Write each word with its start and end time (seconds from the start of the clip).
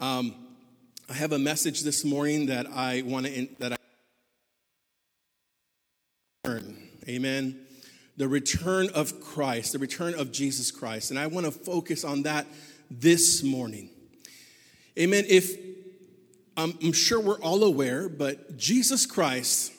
Um, 0.00 0.34
I 1.10 1.12
have 1.12 1.32
a 1.32 1.38
message 1.38 1.82
this 1.82 2.06
morning 2.06 2.46
that 2.46 2.66
I 2.72 3.02
want 3.02 3.26
to 3.26 3.48
that 3.58 3.74
I 3.74 3.76
Amen. 7.06 7.60
The 8.16 8.26
return 8.26 8.88
of 8.94 9.20
Christ, 9.20 9.72
the 9.72 9.78
return 9.78 10.14
of 10.14 10.32
Jesus 10.32 10.70
Christ, 10.70 11.10
and 11.10 11.18
I 11.18 11.26
want 11.26 11.44
to 11.44 11.52
focus 11.52 12.02
on 12.02 12.22
that 12.22 12.46
this 12.90 13.42
morning. 13.42 13.90
Amen. 14.98 15.24
If 15.28 15.54
um, 16.56 16.78
I'm 16.82 16.92
sure 16.92 17.20
we're 17.20 17.40
all 17.40 17.62
aware, 17.62 18.08
but 18.08 18.56
Jesus 18.56 19.04
Christ, 19.04 19.70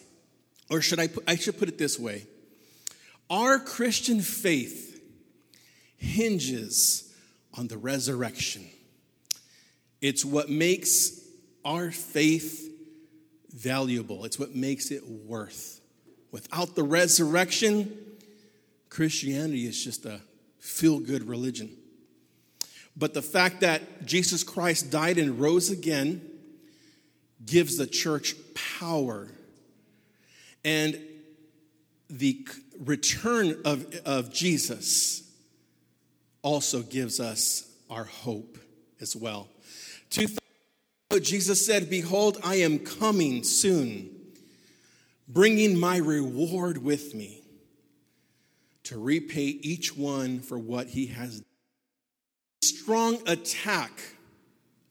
or 0.69 0.81
should 0.81 0.99
I? 0.99 1.07
Put, 1.07 1.23
I 1.27 1.35
should 1.35 1.57
put 1.57 1.67
it 1.67 1.79
this 1.79 1.97
way: 1.97 2.27
our 3.27 3.57
Christian 3.57 4.21
faith 4.21 5.01
hinges 5.97 7.11
on 7.57 7.69
the 7.69 7.77
resurrection. 7.79 8.69
It's 10.01 10.25
what 10.25 10.49
makes 10.49 11.19
our 11.63 11.91
faith 11.91 12.67
valuable, 13.53 14.25
it's 14.25 14.39
what 14.39 14.55
makes 14.55 14.91
it 14.91 15.07
worth. 15.07 15.79
Without 16.31 16.75
the 16.75 16.83
resurrection, 16.83 17.97
Christianity 18.89 19.65
is 19.67 19.83
just 19.83 20.05
a 20.05 20.21
feel 20.59 20.99
good 20.99 21.27
religion. 21.27 21.69
But 22.95 23.13
the 23.13 23.21
fact 23.21 23.61
that 23.61 24.05
Jesus 24.05 24.43
Christ 24.43 24.91
died 24.91 25.17
and 25.17 25.39
rose 25.39 25.69
again 25.69 26.21
gives 27.45 27.77
the 27.77 27.87
church 27.87 28.35
power. 28.79 29.27
And 30.63 30.99
the 32.09 32.45
return 32.79 33.57
of, 33.65 33.93
of 34.05 34.33
Jesus 34.33 35.23
also 36.41 36.81
gives 36.81 37.19
us 37.19 37.69
our 37.89 38.03
hope 38.03 38.57
as 39.01 39.15
well. 39.15 39.49
Jesus 41.21 41.65
said, 41.65 41.89
Behold, 41.89 42.37
I 42.43 42.55
am 42.55 42.79
coming 42.79 43.43
soon, 43.43 44.09
bringing 45.27 45.77
my 45.77 45.97
reward 45.97 46.77
with 46.77 47.13
me 47.13 47.41
to 48.83 48.97
repay 48.97 49.45
each 49.61 49.95
one 49.95 50.39
for 50.39 50.57
what 50.57 50.87
he 50.87 51.07
has 51.07 51.39
done. 51.39 51.45
Strong 52.63 53.27
attack 53.27 53.91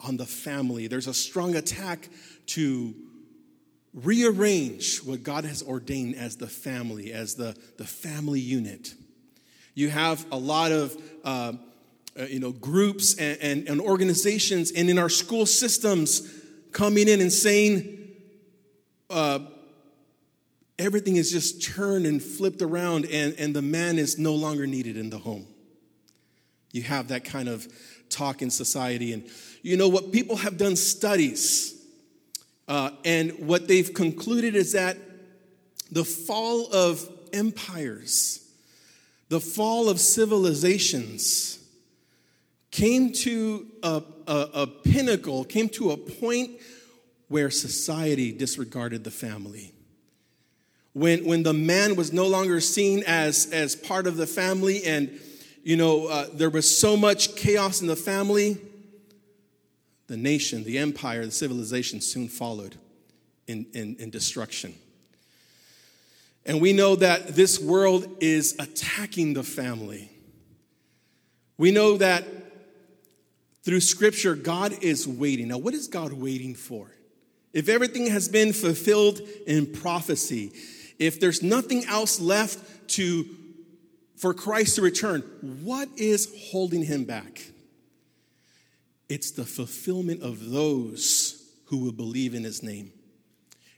on 0.00 0.16
the 0.16 0.26
family. 0.26 0.86
There's 0.86 1.06
a 1.06 1.14
strong 1.14 1.54
attack 1.54 2.08
to 2.46 2.94
rearrange 3.92 4.98
what 4.98 5.22
God 5.22 5.44
has 5.44 5.62
ordained 5.62 6.14
as 6.16 6.36
the 6.36 6.46
family, 6.46 7.12
as 7.12 7.34
the, 7.34 7.56
the 7.76 7.84
family 7.84 8.40
unit. 8.40 8.94
You 9.74 9.90
have 9.90 10.24
a 10.32 10.36
lot 10.36 10.72
of 10.72 10.96
uh, 11.24 11.52
uh, 12.20 12.24
you 12.24 12.40
know, 12.40 12.52
groups 12.52 13.14
and, 13.14 13.38
and, 13.40 13.68
and 13.68 13.80
organizations 13.80 14.72
and 14.72 14.90
in 14.90 14.98
our 14.98 15.08
school 15.08 15.46
systems 15.46 16.28
coming 16.72 17.08
in 17.08 17.20
and 17.20 17.32
saying 17.32 17.98
uh, 19.08 19.38
everything 20.78 21.16
is 21.16 21.30
just 21.30 21.62
turned 21.62 22.06
and 22.06 22.22
flipped 22.22 22.62
around 22.62 23.06
and, 23.06 23.34
and 23.38 23.54
the 23.54 23.62
man 23.62 23.98
is 23.98 24.18
no 24.18 24.34
longer 24.34 24.66
needed 24.66 24.96
in 24.96 25.10
the 25.10 25.18
home. 25.18 25.46
You 26.72 26.82
have 26.82 27.08
that 27.08 27.24
kind 27.24 27.48
of 27.48 27.66
talk 28.08 28.42
in 28.42 28.50
society. 28.50 29.12
And 29.12 29.28
you 29.62 29.76
know 29.76 29.88
what? 29.88 30.12
People 30.12 30.36
have 30.36 30.56
done 30.56 30.76
studies, 30.76 31.76
uh, 32.68 32.90
and 33.04 33.32
what 33.46 33.66
they've 33.66 33.92
concluded 33.92 34.54
is 34.54 34.72
that 34.72 34.96
the 35.90 36.04
fall 36.04 36.72
of 36.72 37.08
empires, 37.32 38.48
the 39.28 39.40
fall 39.40 39.88
of 39.88 39.98
civilizations, 39.98 41.59
came 42.70 43.12
to 43.12 43.66
a, 43.82 44.02
a, 44.26 44.48
a 44.54 44.66
pinnacle, 44.66 45.44
came 45.44 45.68
to 45.70 45.90
a 45.90 45.96
point 45.96 46.52
where 47.28 47.50
society 47.50 48.32
disregarded 48.32 49.04
the 49.04 49.10
family. 49.10 49.72
When, 50.92 51.24
when 51.24 51.44
the 51.44 51.52
man 51.52 51.94
was 51.94 52.12
no 52.12 52.26
longer 52.26 52.60
seen 52.60 53.04
as, 53.06 53.50
as 53.52 53.76
part 53.76 54.06
of 54.06 54.16
the 54.16 54.26
family 54.26 54.84
and 54.84 55.20
you 55.62 55.76
know 55.76 56.06
uh, 56.06 56.26
there 56.32 56.50
was 56.50 56.78
so 56.78 56.96
much 56.96 57.36
chaos 57.36 57.80
in 57.80 57.86
the 57.86 57.96
family 57.96 58.58
the 60.06 60.16
nation 60.16 60.64
the 60.64 60.78
empire 60.78 61.24
the 61.24 61.30
civilization 61.30 62.00
soon 62.00 62.28
followed 62.28 62.76
in, 63.46 63.66
in, 63.74 63.94
in 63.98 64.10
destruction 64.10 64.74
and 66.46 66.60
we 66.60 66.72
know 66.72 66.96
that 66.96 67.36
this 67.36 67.60
world 67.60 68.08
is 68.20 68.56
attacking 68.58 69.34
the 69.34 69.42
family 69.42 70.10
we 71.58 71.70
know 71.70 71.98
that 71.98 72.24
through 73.70 73.78
scripture, 73.78 74.34
God 74.34 74.82
is 74.82 75.06
waiting. 75.06 75.46
Now, 75.46 75.58
what 75.58 75.74
is 75.74 75.86
God 75.86 76.12
waiting 76.12 76.56
for? 76.56 76.90
If 77.52 77.68
everything 77.68 78.08
has 78.08 78.28
been 78.28 78.52
fulfilled 78.52 79.20
in 79.46 79.72
prophecy, 79.72 80.50
if 80.98 81.20
there's 81.20 81.40
nothing 81.40 81.84
else 81.84 82.18
left 82.18 82.88
to 82.96 83.26
for 84.16 84.34
Christ 84.34 84.74
to 84.74 84.82
return, 84.82 85.20
what 85.62 85.88
is 85.96 86.50
holding 86.50 86.82
him 86.82 87.04
back? 87.04 87.42
It's 89.08 89.30
the 89.30 89.44
fulfillment 89.44 90.20
of 90.20 90.50
those 90.50 91.48
who 91.66 91.76
will 91.78 91.92
believe 91.92 92.34
in 92.34 92.42
his 92.42 92.64
name. 92.64 92.90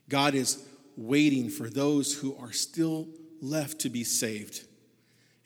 God 0.08 0.34
is 0.34 0.66
waiting 0.96 1.50
for 1.50 1.68
those 1.68 2.14
who 2.14 2.34
are 2.38 2.52
still 2.52 3.08
left 3.42 3.80
to 3.80 3.90
be 3.90 4.04
saved. 4.04 4.66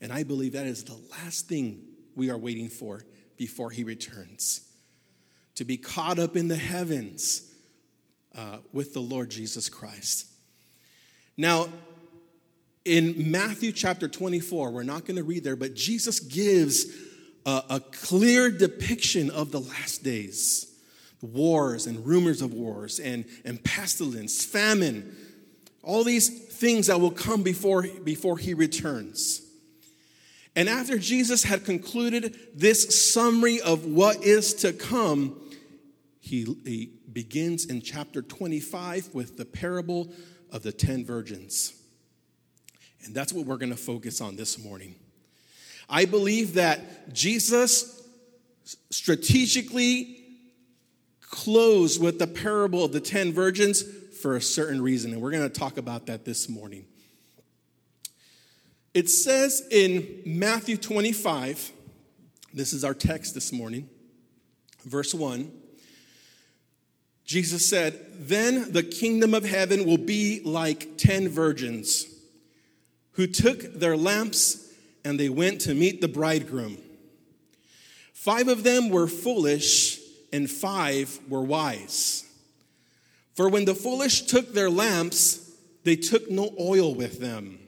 And 0.01 0.13
I 0.13 0.23
believe 0.23 0.53
that 0.53 0.67
is 0.67 0.85
the 0.85 1.01
last 1.11 1.49
thing 1.49 1.83
we 2.15 2.31
are 2.31 2.39
waiting 2.39 2.69
for 2.69 3.03
before 3.37 3.71
he 3.71 3.85
returns. 3.85 4.63
To 5.57 5.65
be 5.65 5.77
caught 5.77 6.19
up 6.19 6.37
in 6.37 6.49
the 6.49 6.57
heavens 6.57 7.51
uh, 8.37 8.59
with 8.73 8.93
the 8.93 9.01
Lord 9.01 9.31
Jesus 9.31 9.69
Christ. 9.69 10.27
Now, 11.37 11.69
in 12.85 13.31
Matthew 13.31 13.73
chapter 13.73 14.09
24, 14.09 14.71
we're 14.71 14.83
not 14.83 15.05
going 15.05 15.17
to 15.17 15.25
read 15.25 15.43
there, 15.43 15.57
but 15.57 15.75
Jesus 15.75 16.21
gives 16.21 16.87
a, 17.45 17.63
a 17.71 17.81
clear 17.81 18.51
depiction 18.51 19.31
of 19.31 19.51
the 19.51 19.61
last 19.61 20.03
days 20.03 20.73
wars 21.23 21.87
and 21.87 22.07
rumors 22.07 22.43
of 22.43 22.53
wars 22.53 23.01
and, 23.01 23.25
and 23.45 23.63
pestilence, 23.65 24.45
famine, 24.45 25.17
all 25.83 26.05
these 26.05 26.29
things 26.29 26.89
that 26.89 27.01
will 27.01 27.11
come 27.11 27.43
before, 27.43 27.87
before 28.05 28.39
he 28.39 28.55
returns. 28.55 29.46
And 30.57 30.71
after 30.71 30.99
Jesus 30.99 31.45
had 31.45 31.67
concluded 31.67 32.35
this 32.55 33.13
summary 33.13 33.61
of 33.61 33.85
what 33.85 34.25
is 34.25 34.55
to 34.55 34.73
come, 34.73 35.39
he, 36.19 36.45
he, 36.65 36.91
begins 37.13 37.65
in 37.65 37.81
chapter 37.81 38.21
25 38.21 39.15
with 39.15 39.39
the 39.39 39.47
parable 39.47 40.13
of 40.51 40.63
the 40.63 40.71
10 40.71 41.03
virgins. 41.03 41.73
And 43.05 43.15
that's 43.15 43.33
what 43.33 43.47
we're 43.47 43.57
going 43.57 43.71
to 43.71 43.77
focus 43.77 44.21
on 44.21 44.37
this 44.37 44.63
morning. 44.63 44.97
I 45.89 46.05
believe 46.05 46.55
that 46.55 47.15
Jesus 47.15 48.07
strategically 48.91 50.25
closed 51.23 52.03
with 52.03 52.19
the 52.19 52.27
parable 52.27 52.85
of 52.85 52.93
the 52.93 53.01
10 53.01 53.33
virgins 53.33 53.83
for 54.21 54.37
a 54.37 54.41
certain 54.43 54.83
reason. 54.83 55.13
And 55.13 55.23
we're 55.23 55.31
going 55.31 55.43
to 55.43 55.49
talk 55.49 55.79
about 55.79 56.05
that 56.07 56.27
this 56.27 56.51
morning. 56.51 56.85
It 58.97 59.11
says 59.11 59.63
in 59.71 60.23
Matthew 60.25 60.79
25, 60.79 61.71
this 62.55 62.73
is 62.73 62.83
our 62.83 62.95
text 62.95 63.35
this 63.35 63.53
morning, 63.53 63.91
verse 64.87 65.13
1. 65.13 65.53
Jesus 67.27 67.69
said, 67.69 68.07
Then 68.27 68.73
the 68.73 68.83
kingdom 68.83 69.35
of 69.35 69.45
heaven 69.45 69.85
will 69.85 69.99
be 69.99 70.41
like 70.47 70.97
ten 70.97 71.29
virgins 71.29 72.07
who 73.13 73.27
took 73.27 73.75
their 73.75 73.99
lamps 73.99 74.73
and 75.05 75.21
they 75.21 75.29
went 75.29 75.61
to 75.61 75.75
meet 75.75 76.01
the 76.01 76.09
bridegroom. 76.09 76.79
Five 78.15 78.49
of 78.49 78.63
them 78.63 78.89
were 78.89 79.09
foolish 79.09 80.01
and 80.33 80.51
five 80.51 81.21
were 81.29 81.43
wise. 81.43 82.25
For 83.35 83.51
when 83.51 83.67
the 83.67 83.75
foolish 83.75 84.23
took 84.23 84.55
their 84.55 84.71
lamps, 84.71 85.53
they 85.85 85.97
took 85.97 86.31
no 86.31 86.55
oil 86.59 86.95
with 86.95 87.21
them. 87.21 87.59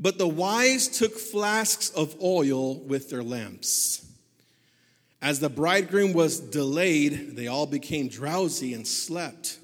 But 0.00 0.16
the 0.16 0.26
wise 0.26 0.88
took 0.88 1.18
flasks 1.18 1.90
of 1.90 2.16
oil 2.22 2.80
with 2.80 3.10
their 3.10 3.22
lamps. 3.22 4.06
As 5.20 5.40
the 5.40 5.50
bridegroom 5.50 6.14
was 6.14 6.40
delayed, 6.40 7.36
they 7.36 7.46
all 7.46 7.66
became 7.66 8.08
drowsy 8.08 8.72
and 8.72 8.88
slept. 8.88 9.58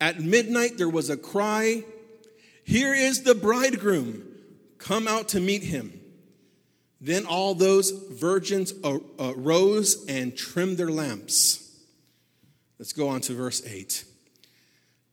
At 0.00 0.20
midnight, 0.20 0.78
there 0.78 0.88
was 0.88 1.10
a 1.10 1.16
cry 1.16 1.84
Here 2.64 2.94
is 2.94 3.22
the 3.22 3.34
bridegroom, 3.34 4.24
come 4.78 5.06
out 5.06 5.28
to 5.28 5.40
meet 5.40 5.62
him. 5.62 6.00
Then 7.00 7.26
all 7.26 7.54
those 7.54 7.90
virgins 7.90 8.72
arose 9.18 10.04
and 10.08 10.36
trimmed 10.36 10.78
their 10.78 10.90
lamps. 10.90 11.70
Let's 12.78 12.92
go 12.92 13.08
on 13.08 13.20
to 13.22 13.34
verse 13.34 13.64
8. 13.64 14.04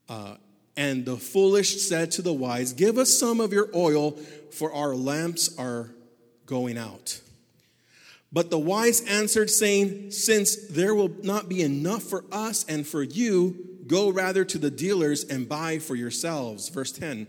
Uh, 0.10 0.36
and 0.76 1.06
the 1.06 1.18
foolish 1.18 1.82
said 1.82 2.12
to 2.12 2.22
the 2.22 2.34
wise, 2.34 2.74
Give 2.74 2.98
us 2.98 3.18
some 3.18 3.40
of 3.40 3.54
your 3.54 3.70
oil, 3.76 4.12
for 4.52 4.74
our 4.74 4.96
lamps 4.96 5.58
are 5.58 5.92
going 6.46 6.78
out. 6.78 7.22
But 8.32 8.50
the 8.50 8.60
wise 8.60 9.02
answered, 9.08 9.50
saying, 9.50 10.12
Since 10.12 10.68
there 10.68 10.96
will 10.96 11.12
not 11.22 11.48
be 11.48 11.62
enough 11.62 12.04
for 12.04 12.26
us 12.32 12.66
and 12.68 12.86
for 12.86 13.04
you, 13.04 13.84
go 13.86 14.10
rather 14.10 14.44
to 14.46 14.58
the 14.58 14.72
dealers 14.72 15.24
and 15.24 15.48
buy 15.48 15.78
for 15.78 15.96
yourselves. 15.96 16.70
Verse 16.70 16.92
10. 16.92 17.28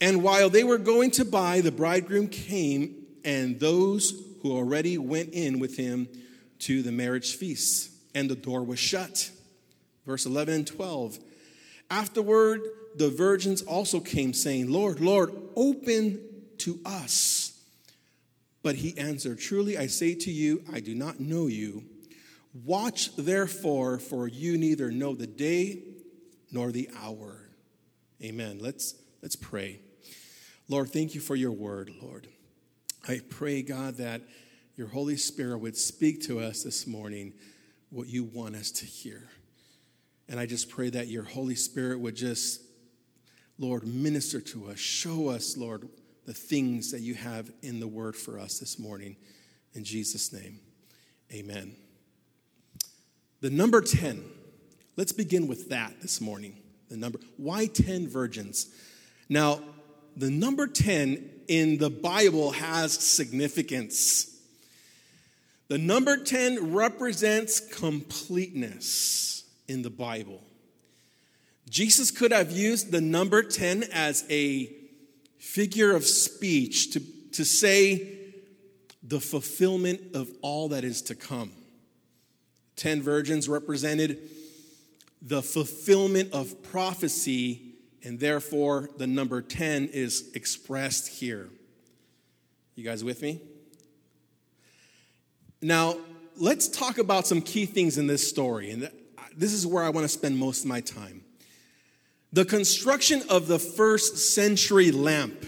And 0.00 0.22
while 0.22 0.50
they 0.50 0.64
were 0.64 0.78
going 0.78 1.10
to 1.12 1.24
buy, 1.24 1.60
the 1.60 1.72
bridegroom 1.72 2.28
came, 2.28 3.06
and 3.24 3.58
those 3.58 4.12
who 4.42 4.52
already 4.52 4.98
went 4.98 5.30
in 5.32 5.58
with 5.58 5.76
him 5.76 6.08
to 6.60 6.82
the 6.82 6.92
marriage 6.92 7.36
feast, 7.36 7.90
and 8.14 8.30
the 8.30 8.36
door 8.36 8.62
was 8.62 8.78
shut. 8.78 9.30
Verse 10.06 10.26
11 10.26 10.54
and 10.54 10.66
12. 10.66 11.18
Afterward, 11.92 12.62
the 12.96 13.10
virgins 13.10 13.60
also 13.60 14.00
came, 14.00 14.32
saying, 14.32 14.72
Lord, 14.72 14.98
Lord, 14.98 15.30
open 15.54 16.20
to 16.58 16.80
us. 16.86 17.60
But 18.62 18.76
he 18.76 18.96
answered, 18.96 19.38
Truly 19.38 19.76
I 19.76 19.88
say 19.88 20.14
to 20.14 20.30
you, 20.30 20.64
I 20.72 20.80
do 20.80 20.94
not 20.94 21.20
know 21.20 21.48
you. 21.48 21.84
Watch 22.64 23.14
therefore, 23.16 23.98
for 23.98 24.26
you 24.26 24.56
neither 24.56 24.90
know 24.90 25.14
the 25.14 25.26
day 25.26 25.80
nor 26.50 26.72
the 26.72 26.88
hour. 27.02 27.50
Amen. 28.22 28.58
Let's, 28.58 28.94
let's 29.20 29.36
pray. 29.36 29.80
Lord, 30.68 30.88
thank 30.88 31.14
you 31.14 31.20
for 31.20 31.36
your 31.36 31.52
word, 31.52 31.92
Lord. 32.00 32.26
I 33.06 33.20
pray, 33.28 33.60
God, 33.60 33.96
that 33.98 34.22
your 34.76 34.86
Holy 34.86 35.18
Spirit 35.18 35.58
would 35.58 35.76
speak 35.76 36.22
to 36.22 36.40
us 36.40 36.62
this 36.62 36.86
morning 36.86 37.34
what 37.90 38.08
you 38.08 38.24
want 38.24 38.56
us 38.56 38.70
to 38.70 38.86
hear. 38.86 39.28
And 40.32 40.40
I 40.40 40.46
just 40.46 40.70
pray 40.70 40.88
that 40.88 41.08
your 41.08 41.24
Holy 41.24 41.54
Spirit 41.54 42.00
would 42.00 42.16
just, 42.16 42.62
Lord, 43.58 43.86
minister 43.86 44.40
to 44.40 44.70
us, 44.70 44.78
show 44.78 45.28
us, 45.28 45.58
Lord, 45.58 45.86
the 46.24 46.32
things 46.32 46.90
that 46.92 47.02
you 47.02 47.12
have 47.12 47.52
in 47.60 47.80
the 47.80 47.86
word 47.86 48.16
for 48.16 48.38
us 48.38 48.58
this 48.58 48.78
morning. 48.78 49.16
In 49.74 49.84
Jesus' 49.84 50.32
name, 50.32 50.58
amen. 51.30 51.76
The 53.42 53.50
number 53.50 53.82
10, 53.82 54.24
let's 54.96 55.12
begin 55.12 55.48
with 55.48 55.68
that 55.68 56.00
this 56.00 56.18
morning. 56.18 56.56
The 56.88 56.96
number, 56.96 57.18
why 57.36 57.66
10 57.66 58.08
virgins? 58.08 58.70
Now, 59.28 59.60
the 60.16 60.30
number 60.30 60.66
10 60.66 61.28
in 61.48 61.76
the 61.76 61.90
Bible 61.90 62.52
has 62.52 62.94
significance. 62.94 64.34
The 65.68 65.76
number 65.76 66.16
10 66.16 66.72
represents 66.72 67.60
completeness 67.60 69.41
in 69.68 69.82
the 69.82 69.90
Bible. 69.90 70.42
Jesus 71.68 72.10
could 72.10 72.32
have 72.32 72.50
used 72.50 72.92
the 72.92 73.00
number 73.00 73.42
10 73.42 73.84
as 73.92 74.24
a 74.28 74.70
figure 75.38 75.94
of 75.94 76.04
speech 76.04 76.92
to, 76.92 77.00
to 77.32 77.44
say 77.44 78.18
the 79.02 79.20
fulfillment 79.20 80.14
of 80.14 80.30
all 80.42 80.68
that 80.68 80.84
is 80.84 81.02
to 81.02 81.14
come. 81.14 81.52
Ten 82.76 83.02
virgins 83.02 83.48
represented 83.48 84.18
the 85.20 85.42
fulfillment 85.42 86.32
of 86.32 86.62
prophecy, 86.62 87.74
and 88.02 88.18
therefore 88.18 88.90
the 88.96 89.06
number 89.06 89.40
10 89.40 89.88
is 89.88 90.30
expressed 90.34 91.08
here. 91.08 91.48
You 92.74 92.84
guys 92.84 93.04
with 93.04 93.22
me? 93.22 93.40
Now, 95.60 95.96
let's 96.36 96.66
talk 96.66 96.98
about 96.98 97.26
some 97.26 97.40
key 97.40 97.66
things 97.66 97.98
in 97.98 98.06
this 98.06 98.28
story, 98.28 98.70
and 98.70 98.90
this 99.36 99.52
is 99.52 99.66
where 99.66 99.82
I 99.82 99.88
want 99.90 100.04
to 100.04 100.08
spend 100.08 100.36
most 100.36 100.64
of 100.64 100.66
my 100.66 100.80
time. 100.80 101.24
The 102.32 102.44
construction 102.44 103.22
of 103.28 103.46
the 103.46 103.58
first 103.58 104.34
century 104.34 104.90
lamp. 104.90 105.44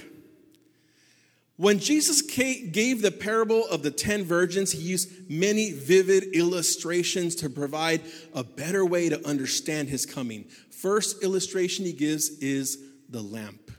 When 1.56 1.78
Jesus 1.78 2.20
gave 2.20 3.00
the 3.00 3.12
parable 3.12 3.66
of 3.68 3.82
the 3.82 3.90
ten 3.90 4.24
virgins, 4.24 4.72
he 4.72 4.80
used 4.80 5.30
many 5.30 5.70
vivid 5.70 6.24
illustrations 6.34 7.36
to 7.36 7.48
provide 7.48 8.02
a 8.34 8.42
better 8.42 8.84
way 8.84 9.08
to 9.08 9.26
understand 9.26 9.88
his 9.88 10.04
coming. 10.04 10.44
First 10.70 11.22
illustration 11.22 11.84
he 11.84 11.92
gives 11.92 12.28
is 12.40 12.78
the 13.08 13.22
lamp. 13.22 13.70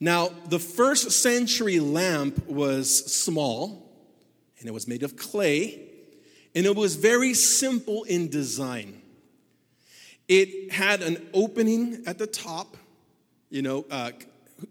Now, 0.00 0.30
the 0.48 0.58
first 0.58 1.10
century 1.10 1.80
lamp 1.80 2.46
was 2.46 3.12
small 3.12 3.90
and 4.58 4.68
it 4.68 4.72
was 4.72 4.88
made 4.88 5.02
of 5.02 5.16
clay 5.16 5.90
and 6.54 6.66
it 6.66 6.76
was 6.76 6.96
very 6.96 7.34
simple 7.34 8.04
in 8.04 8.28
design. 8.28 9.02
It 10.28 10.72
had 10.72 11.02
an 11.02 11.26
opening 11.34 12.04
at 12.06 12.18
the 12.18 12.26
top. 12.26 12.76
You 13.50 13.62
know, 13.62 13.84
uh, 13.90 14.12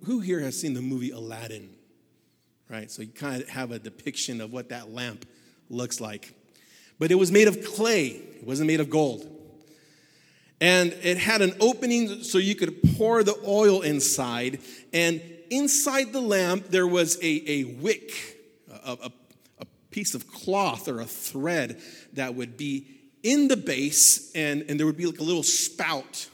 who 0.06 0.20
here 0.20 0.40
has 0.40 0.60
seen 0.60 0.74
the 0.74 0.82
movie 0.82 1.12
Aladdin? 1.12 1.70
Right? 2.70 2.90
So 2.90 3.02
you 3.02 3.10
kind 3.10 3.42
of 3.42 3.50
have 3.50 3.72
a 3.72 3.80
depiction 3.80 4.42
of 4.42 4.52
what 4.52 4.70
that 4.70 4.92
lamp 4.92 5.26
looks 5.70 6.02
like. 6.02 6.34
But 7.00 7.12
it 7.12 7.16
was 7.16 7.32
made 7.32 7.48
of 7.48 7.64
clay, 7.64 8.08
it 8.08 8.48
wasn't 8.48 8.68
made 8.68 8.80
of 8.80 8.90
gold. 8.90 9.30
And 10.62 10.94
it 11.04 11.18
had 11.18 11.42
an 11.42 11.56
opening 11.60 12.24
so 12.24 12.38
you 12.38 12.56
could 12.56 12.82
pour 12.96 13.24
the 13.24 13.38
oil 13.46 13.82
inside. 13.82 14.60
And 14.94 15.22
inside 15.50 16.14
the 16.14 16.22
lamp, 16.22 16.68
there 16.70 16.88
was 16.88 17.18
a, 17.22 17.52
a 17.52 17.64
wick, 17.66 18.14
a, 18.72 18.94
a, 19.04 19.12
piece 19.94 20.16
of 20.16 20.30
cloth 20.30 20.90
or 20.90 21.00
a 21.00 21.06
thread 21.06 21.80
that 22.14 22.36
would 22.36 22.58
be 22.58 22.88
in 23.22 23.48
the 23.48 23.56
base, 23.56 24.32
and, 24.36 24.66
and 24.68 24.78
there 24.78 24.86
would 24.86 24.98
be 24.98 25.06
like 25.06 25.20
a 25.20 25.24
little 25.24 25.44
spout. 25.44 26.28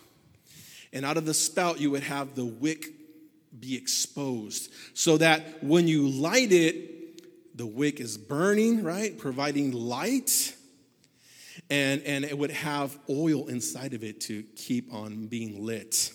And 0.92 1.06
out 1.06 1.18
of 1.18 1.26
the 1.26 1.36
spout, 1.36 1.80
you 1.80 1.92
would 1.92 2.02
have 2.02 2.34
the 2.34 2.46
wick 2.46 2.88
be 3.60 3.76
exposed 3.76 4.72
so 4.94 5.18
that 5.18 5.64
when 5.64 5.88
you 5.88 6.08
light 6.08 6.52
it, 6.52 7.58
the 7.58 7.68
wick 7.68 8.00
is 8.00 8.18
burning, 8.18 8.84
right? 8.84 9.16
Providing 9.18 9.72
light. 9.72 10.56
And, 11.70 12.02
and 12.04 12.26
it 12.26 12.38
would 12.38 12.52
have 12.52 12.98
oil 13.10 13.48
inside 13.48 13.94
of 13.94 14.04
it 14.04 14.22
to 14.22 14.44
keep 14.56 14.92
on 14.92 15.28
being 15.28 15.64
lit. 15.64 16.12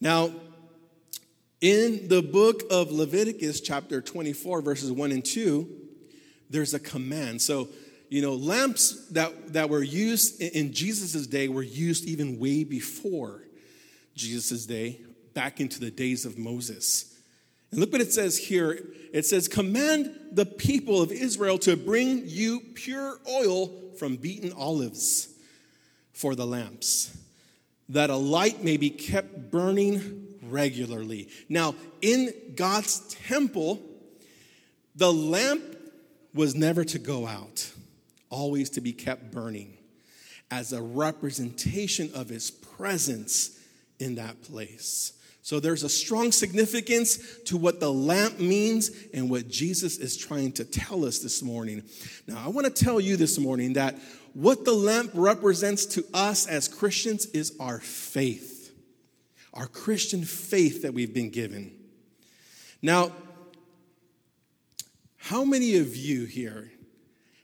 Now, 0.00 0.32
in 1.62 2.08
the 2.08 2.20
book 2.20 2.64
of 2.70 2.90
Leviticus, 2.90 3.60
chapter 3.62 4.02
24, 4.02 4.60
verses 4.60 4.92
1 4.92 5.12
and 5.12 5.24
2, 5.24 5.85
there's 6.56 6.72
a 6.72 6.80
command. 6.80 7.42
So, 7.42 7.68
you 8.08 8.22
know, 8.22 8.34
lamps 8.34 9.08
that, 9.08 9.52
that 9.52 9.68
were 9.68 9.82
used 9.82 10.40
in 10.40 10.72
Jesus' 10.72 11.26
day 11.26 11.48
were 11.48 11.62
used 11.62 12.06
even 12.06 12.38
way 12.38 12.64
before 12.64 13.42
Jesus' 14.14 14.64
day, 14.64 15.00
back 15.34 15.60
into 15.60 15.78
the 15.78 15.90
days 15.90 16.24
of 16.24 16.38
Moses. 16.38 17.14
And 17.70 17.78
look 17.78 17.92
what 17.92 18.00
it 18.00 18.10
says 18.10 18.38
here 18.38 18.78
it 19.12 19.26
says, 19.26 19.48
Command 19.48 20.14
the 20.32 20.46
people 20.46 21.02
of 21.02 21.12
Israel 21.12 21.58
to 21.58 21.76
bring 21.76 22.22
you 22.24 22.60
pure 22.74 23.18
oil 23.30 23.70
from 23.98 24.16
beaten 24.16 24.52
olives 24.52 25.28
for 26.14 26.34
the 26.34 26.46
lamps, 26.46 27.14
that 27.90 28.08
a 28.08 28.16
light 28.16 28.64
may 28.64 28.78
be 28.78 28.88
kept 28.88 29.50
burning 29.50 30.38
regularly. 30.42 31.28
Now, 31.50 31.74
in 32.00 32.32
God's 32.54 33.00
temple, 33.26 33.82
the 34.94 35.12
lamp 35.12 35.75
was 36.36 36.54
never 36.54 36.84
to 36.84 36.98
go 36.98 37.26
out 37.26 37.70
always 38.30 38.70
to 38.70 38.80
be 38.80 38.92
kept 38.92 39.32
burning 39.32 39.76
as 40.50 40.72
a 40.72 40.82
representation 40.82 42.10
of 42.14 42.28
his 42.28 42.50
presence 42.50 43.58
in 43.98 44.16
that 44.16 44.42
place. 44.42 45.12
So 45.42 45.60
there's 45.60 45.84
a 45.84 45.88
strong 45.88 46.32
significance 46.32 47.38
to 47.44 47.56
what 47.56 47.78
the 47.78 47.92
lamp 47.92 48.40
means 48.40 48.90
and 49.14 49.30
what 49.30 49.48
Jesus 49.48 49.96
is 49.96 50.16
trying 50.16 50.52
to 50.52 50.64
tell 50.64 51.04
us 51.04 51.20
this 51.20 51.42
morning. 51.42 51.84
Now, 52.26 52.42
I 52.44 52.48
want 52.48 52.66
to 52.66 52.84
tell 52.84 53.00
you 53.00 53.16
this 53.16 53.38
morning 53.38 53.74
that 53.74 53.96
what 54.34 54.64
the 54.64 54.72
lamp 54.72 55.12
represents 55.14 55.86
to 55.86 56.04
us 56.12 56.46
as 56.46 56.68
Christians 56.68 57.26
is 57.26 57.56
our 57.60 57.78
faith, 57.78 58.72
our 59.54 59.68
Christian 59.68 60.24
faith 60.24 60.82
that 60.82 60.92
we've 60.92 61.14
been 61.14 61.30
given. 61.30 61.72
Now, 62.82 63.12
how 65.26 65.42
many 65.42 65.78
of 65.78 65.96
you 65.96 66.24
here 66.24 66.70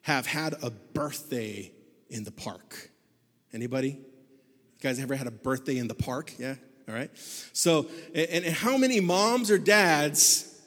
have 0.02 0.24
had 0.24 0.54
a 0.62 0.70
birthday 0.70 1.72
in 2.08 2.22
the 2.22 2.30
park? 2.30 2.90
Anybody? 3.52 3.88
You 3.88 4.80
guys 4.80 5.00
ever 5.00 5.16
had 5.16 5.26
a 5.26 5.32
birthday 5.32 5.78
in 5.78 5.88
the 5.88 5.94
park? 5.94 6.32
Yeah? 6.38 6.54
All 6.88 6.94
right. 6.94 7.10
So, 7.52 7.88
and, 8.14 8.44
and 8.44 8.54
how 8.54 8.76
many 8.76 9.00
moms 9.00 9.50
or 9.50 9.58
dads 9.58 10.60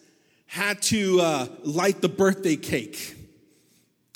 had 0.46 0.82
to 0.84 1.22
uh, 1.22 1.48
light 1.64 2.02
the 2.02 2.10
birthday 2.10 2.58
cake? 2.58 3.16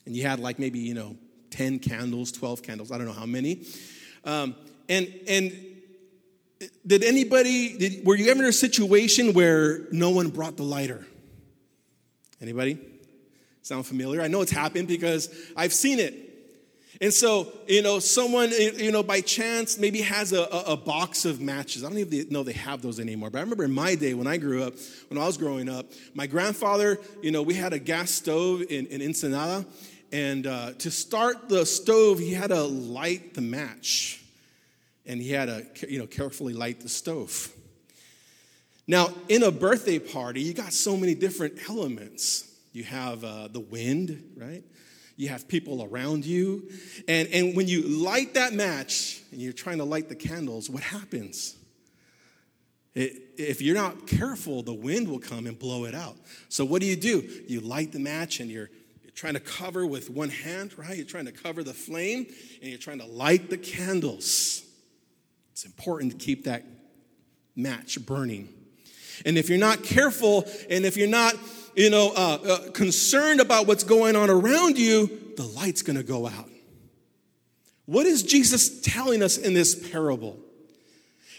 And 0.05 0.13
you 0.13 0.23
had 0.23 0.41
like 0.41 0.59
maybe, 0.59 0.79
you 0.79 0.93
know, 0.93 1.15
10 1.51 1.79
candles, 1.79 2.33
12 2.33 2.63
candles, 2.63 2.91
I 2.91 2.97
don't 2.97 3.07
know 3.07 3.13
how 3.13 3.25
many. 3.25 3.65
Um, 4.25 4.55
and, 4.89 5.07
and 5.25 5.53
did 6.85 7.05
anybody, 7.05 7.77
did, 7.77 8.05
were 8.05 8.17
you 8.17 8.29
ever 8.29 8.43
in 8.43 8.49
a 8.49 8.51
situation 8.51 9.31
where 9.31 9.87
no 9.93 10.09
one 10.09 10.27
brought 10.27 10.57
the 10.57 10.63
lighter? 10.63 11.07
Anybody? 12.41 12.77
Sound 13.62 13.86
familiar? 13.86 14.22
I 14.22 14.27
know 14.27 14.41
it's 14.41 14.51
happened 14.51 14.88
because 14.88 15.29
I've 15.55 15.74
seen 15.74 16.00
it. 16.00 16.29
And 17.01 17.13
so, 17.13 17.53
you 17.67 17.81
know, 17.81 18.00
someone, 18.00 18.51
you 18.51 18.91
know, 18.91 19.03
by 19.03 19.22
chance 19.22 19.77
maybe 19.77 20.01
has 20.01 20.34
a, 20.34 20.43
a, 20.43 20.75
box 20.75 21.24
of 21.24 21.39
matches. 21.39 21.84
I 21.84 21.89
don't 21.89 21.98
even 21.98 22.27
know 22.29 22.43
they 22.43 22.51
have 22.53 22.81
those 22.81 23.00
anymore. 23.00 23.29
But 23.29 23.38
I 23.38 23.41
remember 23.41 23.63
in 23.63 23.72
my 23.72 23.96
day 23.96 24.13
when 24.13 24.27
I 24.27 24.36
grew 24.36 24.63
up, 24.63 24.74
when 25.08 25.17
I 25.17 25.25
was 25.25 25.38
growing 25.38 25.69
up, 25.69 25.86
my 26.13 26.27
grandfather, 26.27 27.00
you 27.22 27.31
know, 27.31 27.41
we 27.41 27.53
had 27.53 27.72
a 27.72 27.79
gas 27.79 28.12
stove 28.12 28.63
in, 28.69 28.88
in 28.88 29.01
Ensenada. 29.01 29.65
And 30.12 30.46
uh, 30.46 30.74
to 30.79 30.91
start 30.91 31.48
the 31.48 31.65
stove, 31.65 32.19
he 32.19 32.34
had 32.34 32.50
to 32.50 32.63
light 32.63 33.34
the 33.34 33.41
match. 33.41 34.22
And 35.05 35.22
he 35.22 35.31
had 35.31 35.46
to, 35.46 35.89
you 35.89 36.00
know, 36.00 36.08
carefully 36.08 36.53
light 36.53 36.81
the 36.81 36.89
stove. 36.89 37.53
Now, 38.89 39.13
in 39.29 39.43
a 39.43 39.51
birthday 39.51 40.00
party, 40.00 40.41
you 40.41 40.53
got 40.53 40.74
so 40.74 40.98
many 40.98 41.13
different 41.13 41.69
elements. 41.69 42.51
You 42.74 42.84
have 42.86 43.24
uh, 43.24 43.48
the 43.48 43.60
wind, 43.60 44.34
right? 44.36 44.63
you 45.19 45.27
have 45.27 45.50
people 45.50 45.84
around 45.84 46.25
you. 46.25 46.69
And, 47.05 47.27
and 47.27 47.53
when 47.53 47.67
you 47.67 47.81
light 47.81 48.36
that 48.36 48.53
match 48.53 49.22
and 49.31 49.41
you're 49.41 49.51
trying 49.51 49.79
to 49.79 49.84
light 49.84 50.08
the 50.08 50.15
candles, 50.15 50.69
what 50.69 50.81
happens? 50.81 51.58
It, 52.96 53.22
if 53.38 53.62
you're 53.62 53.75
not 53.75 54.08
careful, 54.08 54.63
the 54.63 54.74
wind 54.74 55.10
will 55.10 55.19
come 55.19 55.46
and 55.46 55.60
blow 55.60 55.84
it 55.84 55.93
out. 55.93 56.15
So, 56.48 56.63
what 56.63 56.79
do 56.79 56.88
you 56.88 56.96
do? 56.96 57.29
You 57.50 57.60
light 57.60 57.91
the 57.91 58.00
match 58.00 58.39
and 58.39 58.50
you're, 58.50 58.69
you're 59.03 59.12
trying 59.13 59.34
to 59.34 59.41
cover 59.41 59.86
with 59.86 60.10
one 60.10 60.29
hand, 60.29 60.79
right? 60.79 60.96
You're 60.96 61.05
trying 61.05 61.25
to 61.25 61.34
cover 61.34 61.63
the 61.63 61.74
flame 61.74 62.25
and 62.62 62.69
you're 62.69 62.79
trying 62.79 63.00
to 63.00 63.05
light 63.05 63.50
the 63.50 63.58
candles. 63.58 64.63
It's 65.51 65.65
important 65.65 66.13
to 66.13 66.17
keep 66.17 66.46
that 66.46 66.63
match 67.58 68.03
burning. 68.05 68.58
And 69.25 69.38
if 69.38 69.49
you're 69.49 69.57
not 69.57 69.83
careful 69.83 70.47
and 70.69 70.85
if 70.85 70.97
you're 70.97 71.07
not 71.07 71.35
you 71.75 71.89
know, 71.89 72.11
uh, 72.15 72.38
uh, 72.45 72.71
concerned 72.71 73.39
about 73.39 73.67
what's 73.67 73.83
going 73.83 74.15
on 74.15 74.29
around 74.29 74.77
you, 74.77 75.33
the 75.38 75.43
light's 75.43 75.81
going 75.81 75.95
to 75.95 76.03
go 76.03 76.27
out. 76.27 76.49
What 77.85 78.05
is 78.05 78.21
Jesus 78.21 78.81
telling 78.81 79.23
us 79.23 79.38
in 79.38 79.53
this 79.53 79.89
parable? 79.89 80.38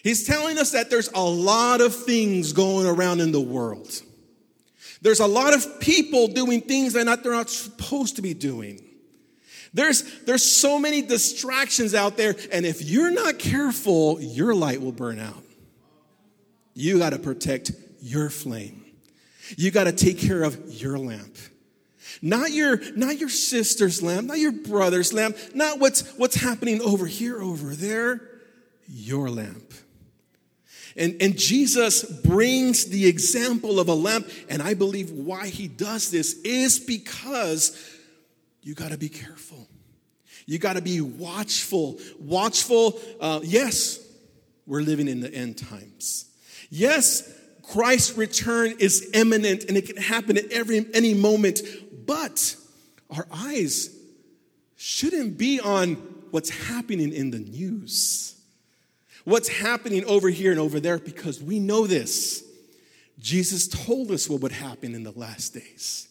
He's 0.02 0.26
telling 0.26 0.58
us 0.58 0.72
that 0.72 0.88
there's 0.88 1.10
a 1.12 1.22
lot 1.22 1.80
of 1.80 1.94
things 1.94 2.52
going 2.52 2.86
around 2.86 3.20
in 3.20 3.32
the 3.32 3.40
world. 3.40 4.00
There's 5.02 5.20
a 5.20 5.26
lot 5.26 5.54
of 5.54 5.80
people 5.80 6.28
doing 6.28 6.62
things 6.62 6.94
not, 6.94 7.22
they're 7.22 7.32
not 7.32 7.50
supposed 7.50 8.16
to 8.16 8.22
be 8.22 8.34
doing. 8.34 8.82
There's, 9.72 10.02
there's 10.24 10.42
so 10.42 10.78
many 10.78 11.02
distractions 11.02 11.94
out 11.94 12.16
there, 12.16 12.34
and 12.50 12.66
if 12.66 12.82
you're 12.82 13.12
not 13.12 13.38
careful, 13.38 14.20
your 14.20 14.54
light 14.54 14.80
will 14.80 14.92
burn 14.92 15.20
out. 15.20 15.44
You 16.74 16.98
got 16.98 17.10
to 17.10 17.18
protect 17.18 17.72
your 18.00 18.30
flame. 18.30 18.84
You 19.56 19.70
got 19.70 19.84
to 19.84 19.92
take 19.92 20.18
care 20.18 20.42
of 20.42 20.58
your 20.68 20.98
lamp. 20.98 21.36
Not 22.22 22.50
your, 22.50 22.80
not 22.96 23.18
your 23.18 23.28
sister's 23.28 24.02
lamp, 24.02 24.26
not 24.26 24.38
your 24.38 24.52
brother's 24.52 25.12
lamp, 25.12 25.36
not 25.54 25.78
what's, 25.78 26.08
what's 26.16 26.36
happening 26.36 26.80
over 26.82 27.06
here, 27.06 27.40
over 27.40 27.74
there, 27.74 28.20
your 28.88 29.30
lamp. 29.30 29.72
And, 30.96 31.16
and 31.20 31.38
Jesus 31.38 32.02
brings 32.02 32.86
the 32.86 33.06
example 33.06 33.78
of 33.78 33.88
a 33.88 33.94
lamp, 33.94 34.28
and 34.48 34.60
I 34.60 34.74
believe 34.74 35.10
why 35.10 35.46
he 35.46 35.68
does 35.68 36.10
this 36.10 36.34
is 36.42 36.80
because 36.80 37.98
you 38.62 38.74
got 38.74 38.90
to 38.90 38.98
be 38.98 39.08
careful. 39.08 39.68
You 40.46 40.58
got 40.58 40.74
to 40.74 40.82
be 40.82 41.00
watchful. 41.00 41.98
Watchful, 42.18 43.00
uh, 43.20 43.40
yes, 43.44 44.00
we're 44.66 44.82
living 44.82 45.06
in 45.06 45.20
the 45.20 45.32
end 45.32 45.58
times. 45.58 46.29
Yes, 46.68 47.32
Christ's 47.62 48.16
return 48.16 48.74
is 48.78 49.10
imminent 49.14 49.64
and 49.64 49.76
it 49.76 49.86
can 49.86 49.96
happen 49.96 50.36
at 50.36 50.50
every 50.50 50.86
any 50.92 51.14
moment. 51.14 51.62
But 52.06 52.56
our 53.10 53.26
eyes 53.32 53.96
shouldn't 54.76 55.38
be 55.38 55.60
on 55.60 55.94
what's 56.30 56.50
happening 56.50 57.12
in 57.12 57.30
the 57.30 57.38
news. 57.38 58.34
What's 59.24 59.48
happening 59.48 60.04
over 60.06 60.28
here 60.28 60.50
and 60.50 60.60
over 60.60 60.80
there 60.80 60.98
because 60.98 61.42
we 61.42 61.60
know 61.60 61.86
this. 61.86 62.44
Jesus 63.18 63.68
told 63.68 64.10
us 64.10 64.28
what 64.28 64.40
would 64.40 64.52
happen 64.52 64.94
in 64.94 65.02
the 65.02 65.12
last 65.12 65.54
days. 65.54 66.08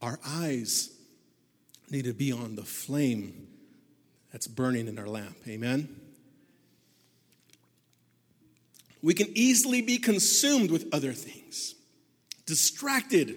Our 0.00 0.18
eyes 0.24 0.90
need 1.90 2.04
to 2.04 2.14
be 2.14 2.32
on 2.32 2.54
the 2.54 2.62
flame 2.62 3.48
that's 4.32 4.46
burning 4.46 4.86
in 4.86 4.98
our 4.98 5.08
lamp. 5.08 5.36
Amen. 5.48 6.00
We 9.02 9.14
can 9.14 9.28
easily 9.34 9.82
be 9.82 9.98
consumed 9.98 10.70
with 10.70 10.92
other 10.92 11.12
things, 11.12 11.74
distracted, 12.46 13.34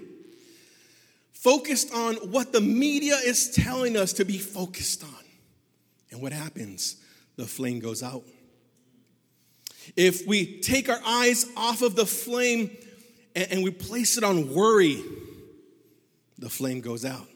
focused 1.32 1.94
on 1.94 2.16
what 2.32 2.52
the 2.52 2.62
media 2.62 3.16
is 3.16 3.50
telling 3.50 3.98
us 3.98 4.14
to 4.14 4.26
be 4.26 4.38
focused 4.38 5.04
on. 5.04 5.10
And 6.12 6.22
what 6.22 6.32
happens? 6.32 6.98
The 7.36 7.46
flame 7.46 7.80
goes 7.80 8.04
out. 8.04 8.24
If 9.96 10.26
we 10.28 10.60
take 10.62 10.90
our 10.90 11.00
eyes 11.06 11.46
off 11.58 11.82
of 11.82 11.96
the 11.96 12.06
flame 12.06 12.72
and, 13.36 13.64
we 13.64 13.72
place 13.72 14.18
it 14.18 14.24
on 14.24 14.54
worry, 14.54 15.02
the 16.38 16.50
flame 16.50 16.82
goes 16.82 17.04
out. 17.04 17.28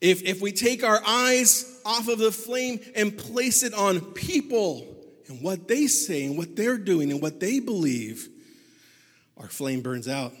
If, 0.00 0.22
if 0.22 0.40
we 0.40 0.52
take 0.52 0.84
our 0.84 1.02
eyes 1.04 1.80
off 1.84 2.08
of 2.08 2.18
the 2.18 2.30
flame 2.30 2.80
and 2.94 3.16
place 3.16 3.62
it 3.62 3.74
on 3.74 4.00
people, 4.00 4.93
and 5.28 5.42
what 5.42 5.68
they 5.68 5.86
say 5.86 6.24
and 6.24 6.36
what 6.36 6.56
they're 6.56 6.78
doing 6.78 7.10
and 7.10 7.20
what 7.20 7.40
they 7.40 7.60
believe, 7.60 8.28
our 9.36 9.48
flame 9.48 9.80
burns 9.80 10.08
out. 10.08 10.32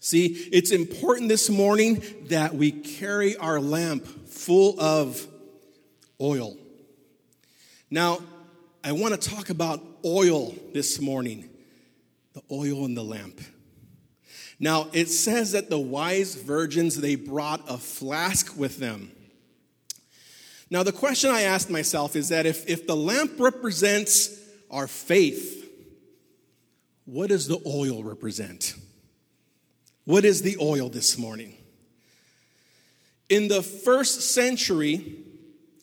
See, 0.00 0.26
it's 0.52 0.70
important 0.70 1.28
this 1.28 1.50
morning 1.50 2.02
that 2.28 2.54
we 2.54 2.70
carry 2.70 3.36
our 3.36 3.60
lamp 3.60 4.06
full 4.28 4.80
of 4.80 5.26
oil. 6.20 6.56
Now, 7.90 8.20
I 8.84 8.92
want 8.92 9.20
to 9.20 9.30
talk 9.30 9.50
about 9.50 9.82
oil 10.04 10.54
this 10.72 11.00
morning 11.00 11.50
the 12.34 12.42
oil 12.54 12.84
in 12.84 12.94
the 12.94 13.02
lamp. 13.02 13.40
Now, 14.60 14.88
it 14.92 15.08
says 15.08 15.52
that 15.52 15.70
the 15.70 15.78
wise 15.78 16.34
virgins, 16.34 17.00
they 17.00 17.14
brought 17.16 17.68
a 17.68 17.78
flask 17.78 18.56
with 18.56 18.78
them. 18.78 19.12
Now, 20.70 20.82
the 20.82 20.92
question 20.92 21.30
I 21.30 21.42
asked 21.42 21.70
myself 21.70 22.14
is 22.14 22.28
that 22.28 22.44
if, 22.46 22.68
if 22.68 22.86
the 22.86 22.96
lamp 22.96 23.38
represents 23.38 24.38
our 24.70 24.86
faith, 24.86 25.66
what 27.06 27.28
does 27.28 27.48
the 27.48 27.60
oil 27.64 28.02
represent? 28.02 28.74
What 30.04 30.24
is 30.24 30.42
the 30.42 30.58
oil 30.60 30.90
this 30.90 31.16
morning? 31.16 31.56
In 33.28 33.48
the 33.48 33.62
first 33.62 34.34
century, 34.34 35.16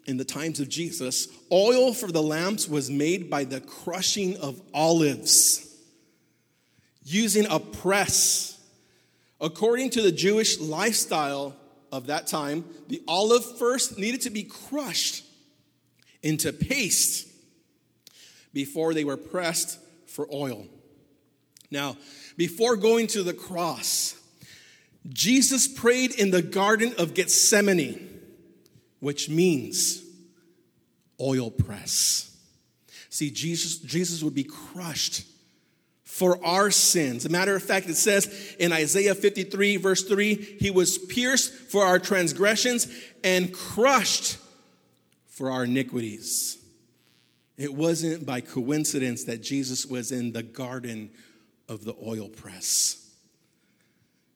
in 0.05 0.17
the 0.17 0.25
times 0.25 0.59
of 0.59 0.69
Jesus, 0.69 1.27
oil 1.51 1.93
for 1.93 2.11
the 2.11 2.21
lamps 2.21 2.67
was 2.67 2.91
made 2.91 3.29
by 3.29 3.43
the 3.43 3.61
crushing 3.61 4.37
of 4.37 4.61
olives 4.73 5.65
using 7.03 7.45
a 7.49 7.59
press. 7.59 8.59
According 9.39 9.91
to 9.91 10.01
the 10.01 10.11
Jewish 10.11 10.59
lifestyle, 10.59 11.55
of 11.95 12.07
that 12.07 12.27
time, 12.27 12.65
the 12.89 13.01
olive 13.07 13.57
first 13.57 13.97
needed 13.97 14.21
to 14.21 14.29
be 14.29 14.43
crushed 14.43 15.23
into 16.21 16.51
paste 16.51 17.27
before 18.53 18.93
they 18.93 19.05
were 19.05 19.17
pressed 19.17 19.79
for 20.05 20.27
oil. 20.33 20.67
Now, 21.71 21.95
before 22.35 22.75
going 22.75 23.07
to 23.07 23.23
the 23.23 23.33
cross, 23.33 24.19
Jesus 25.07 25.67
prayed 25.67 26.13
in 26.15 26.31
the 26.31 26.41
Garden 26.41 26.93
of 26.97 27.13
Gethsemane, 27.13 28.21
which 28.99 29.29
means 29.29 30.03
oil 31.19 31.49
press. 31.49 32.35
See, 33.09 33.31
Jesus, 33.31 33.77
Jesus 33.77 34.21
would 34.21 34.35
be 34.35 34.43
crushed 34.43 35.25
for 36.15 36.41
our 36.45 36.71
sins. 36.71 37.25
A 37.25 37.29
matter 37.29 37.57
of 37.57 37.61
fact, 37.61 37.89
it 37.89 37.95
says 37.95 38.55
in 38.57 38.71
Isaiah 38.71 39.13
53, 39.13 39.75
verse 39.75 40.01
3, 40.03 40.35
he 40.61 40.71
was 40.71 40.97
pierced 40.97 41.51
for 41.53 41.83
our 41.83 41.99
transgressions 41.99 42.87
and 43.21 43.53
crushed 43.53 44.37
for 45.27 45.51
our 45.51 45.65
iniquities. 45.65 46.57
It 47.57 47.73
wasn't 47.73 48.25
by 48.25 48.39
coincidence 48.39 49.25
that 49.25 49.43
Jesus 49.43 49.85
was 49.85 50.13
in 50.13 50.31
the 50.31 50.41
garden 50.41 51.09
of 51.67 51.83
the 51.83 51.95
oil 52.01 52.29
press. 52.29 53.11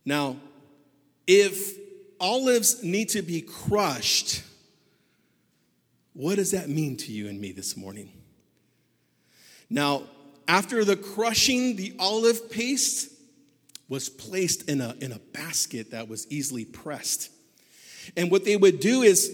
Now, 0.04 0.36
if 1.28 1.78
olives 2.20 2.84
need 2.84 3.08
to 3.10 3.22
be 3.22 3.40
crushed, 3.40 4.44
what 6.12 6.36
does 6.36 6.52
that 6.52 6.68
mean 6.68 6.98
to 6.98 7.14
you 7.14 7.30
and 7.30 7.40
me 7.40 7.54
this 7.54 7.78
morning? 7.78 8.12
Now, 9.70 10.04
after 10.50 10.84
the 10.84 10.96
crushing, 10.96 11.76
the 11.76 11.94
olive 12.00 12.50
paste 12.50 13.14
was 13.88 14.10
placed 14.10 14.68
in 14.68 14.82
a, 14.82 14.96
in 15.00 15.12
a 15.12 15.20
basket 15.20 15.92
that 15.92 16.10
was 16.10 16.30
easily 16.32 16.66
pressed. 16.66 17.30
And 18.18 18.32
what 18.32 18.46
they 18.46 18.58
would 18.58 18.80
do 18.80 19.04
is, 19.04 19.32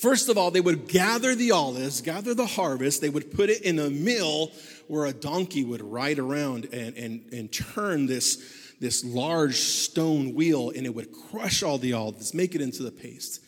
first 0.00 0.28
of 0.28 0.38
all, 0.38 0.52
they 0.52 0.60
would 0.60 0.86
gather 0.86 1.34
the 1.34 1.50
olives, 1.50 2.00
gather 2.00 2.34
the 2.34 2.46
harvest, 2.46 3.00
they 3.00 3.08
would 3.08 3.32
put 3.32 3.50
it 3.50 3.62
in 3.62 3.80
a 3.80 3.90
mill 3.90 4.52
where 4.86 5.06
a 5.06 5.12
donkey 5.12 5.64
would 5.64 5.82
ride 5.82 6.20
around 6.20 6.68
and, 6.72 6.96
and, 6.96 7.32
and 7.32 7.52
turn 7.52 8.06
this, 8.06 8.74
this 8.80 9.04
large 9.04 9.56
stone 9.56 10.34
wheel, 10.34 10.70
and 10.70 10.86
it 10.86 10.94
would 10.94 11.10
crush 11.10 11.64
all 11.64 11.78
the 11.78 11.94
olives, 11.94 12.32
make 12.32 12.54
it 12.54 12.60
into 12.60 12.84
the 12.84 12.92
paste. 12.92 13.40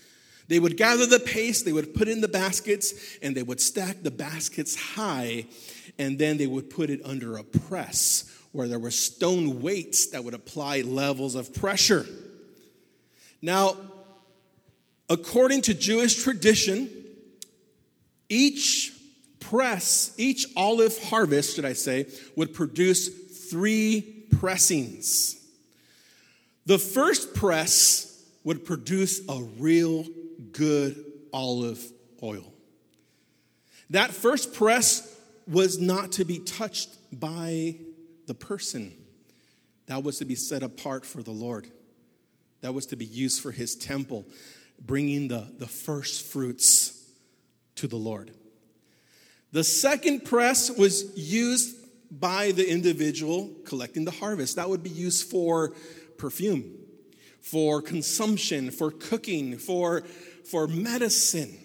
They 0.50 0.58
would 0.58 0.76
gather 0.76 1.06
the 1.06 1.20
paste, 1.20 1.64
they 1.64 1.72
would 1.72 1.94
put 1.94 2.08
in 2.08 2.20
the 2.20 2.26
baskets, 2.26 2.92
and 3.22 3.36
they 3.36 3.44
would 3.44 3.60
stack 3.60 4.02
the 4.02 4.10
baskets 4.10 4.74
high, 4.74 5.46
and 5.96 6.18
then 6.18 6.38
they 6.38 6.48
would 6.48 6.68
put 6.68 6.90
it 6.90 7.00
under 7.04 7.36
a 7.36 7.44
press 7.44 8.24
where 8.50 8.66
there 8.66 8.80
were 8.80 8.90
stone 8.90 9.62
weights 9.62 10.08
that 10.08 10.24
would 10.24 10.34
apply 10.34 10.80
levels 10.80 11.36
of 11.36 11.54
pressure. 11.54 12.04
Now, 13.40 13.76
according 15.08 15.62
to 15.62 15.74
Jewish 15.74 16.20
tradition, 16.20 16.90
each 18.28 18.92
press, 19.38 20.12
each 20.18 20.46
olive 20.56 21.00
harvest, 21.04 21.54
should 21.54 21.64
I 21.64 21.74
say, 21.74 22.06
would 22.34 22.54
produce 22.54 23.08
three 23.48 24.00
pressings. 24.36 25.36
The 26.66 26.78
first 26.78 27.34
press 27.34 28.20
would 28.42 28.64
produce 28.64 29.20
a 29.28 29.40
real 29.60 30.06
good 30.52 31.04
olive 31.32 31.82
oil. 32.22 32.52
That 33.90 34.10
first 34.10 34.54
press 34.54 35.16
was 35.48 35.80
not 35.80 36.12
to 36.12 36.24
be 36.24 36.38
touched 36.38 36.90
by 37.12 37.76
the 38.26 38.34
person, 38.34 38.92
that 39.86 40.04
was 40.04 40.18
to 40.18 40.24
be 40.24 40.36
set 40.36 40.62
apart 40.62 41.04
for 41.04 41.22
the 41.22 41.32
Lord. 41.32 41.66
That 42.60 42.74
was 42.74 42.86
to 42.86 42.96
be 42.96 43.06
used 43.06 43.40
for 43.40 43.50
his 43.50 43.74
temple, 43.74 44.26
bringing 44.80 45.28
the, 45.28 45.50
the 45.58 45.66
first 45.66 46.26
fruits 46.26 47.10
to 47.76 47.88
the 47.88 47.96
Lord. 47.96 48.32
The 49.52 49.64
second 49.64 50.24
press 50.24 50.70
was 50.70 51.16
used 51.16 51.76
by 52.10 52.52
the 52.52 52.68
individual 52.68 53.50
collecting 53.64 54.04
the 54.04 54.10
harvest. 54.10 54.56
That 54.56 54.68
would 54.68 54.82
be 54.82 54.90
used 54.90 55.30
for 55.30 55.72
perfume, 56.18 56.76
for 57.40 57.80
consumption, 57.82 58.70
for 58.70 58.90
cooking, 58.90 59.58
for, 59.58 60.02
for 60.46 60.66
medicine. 60.66 61.56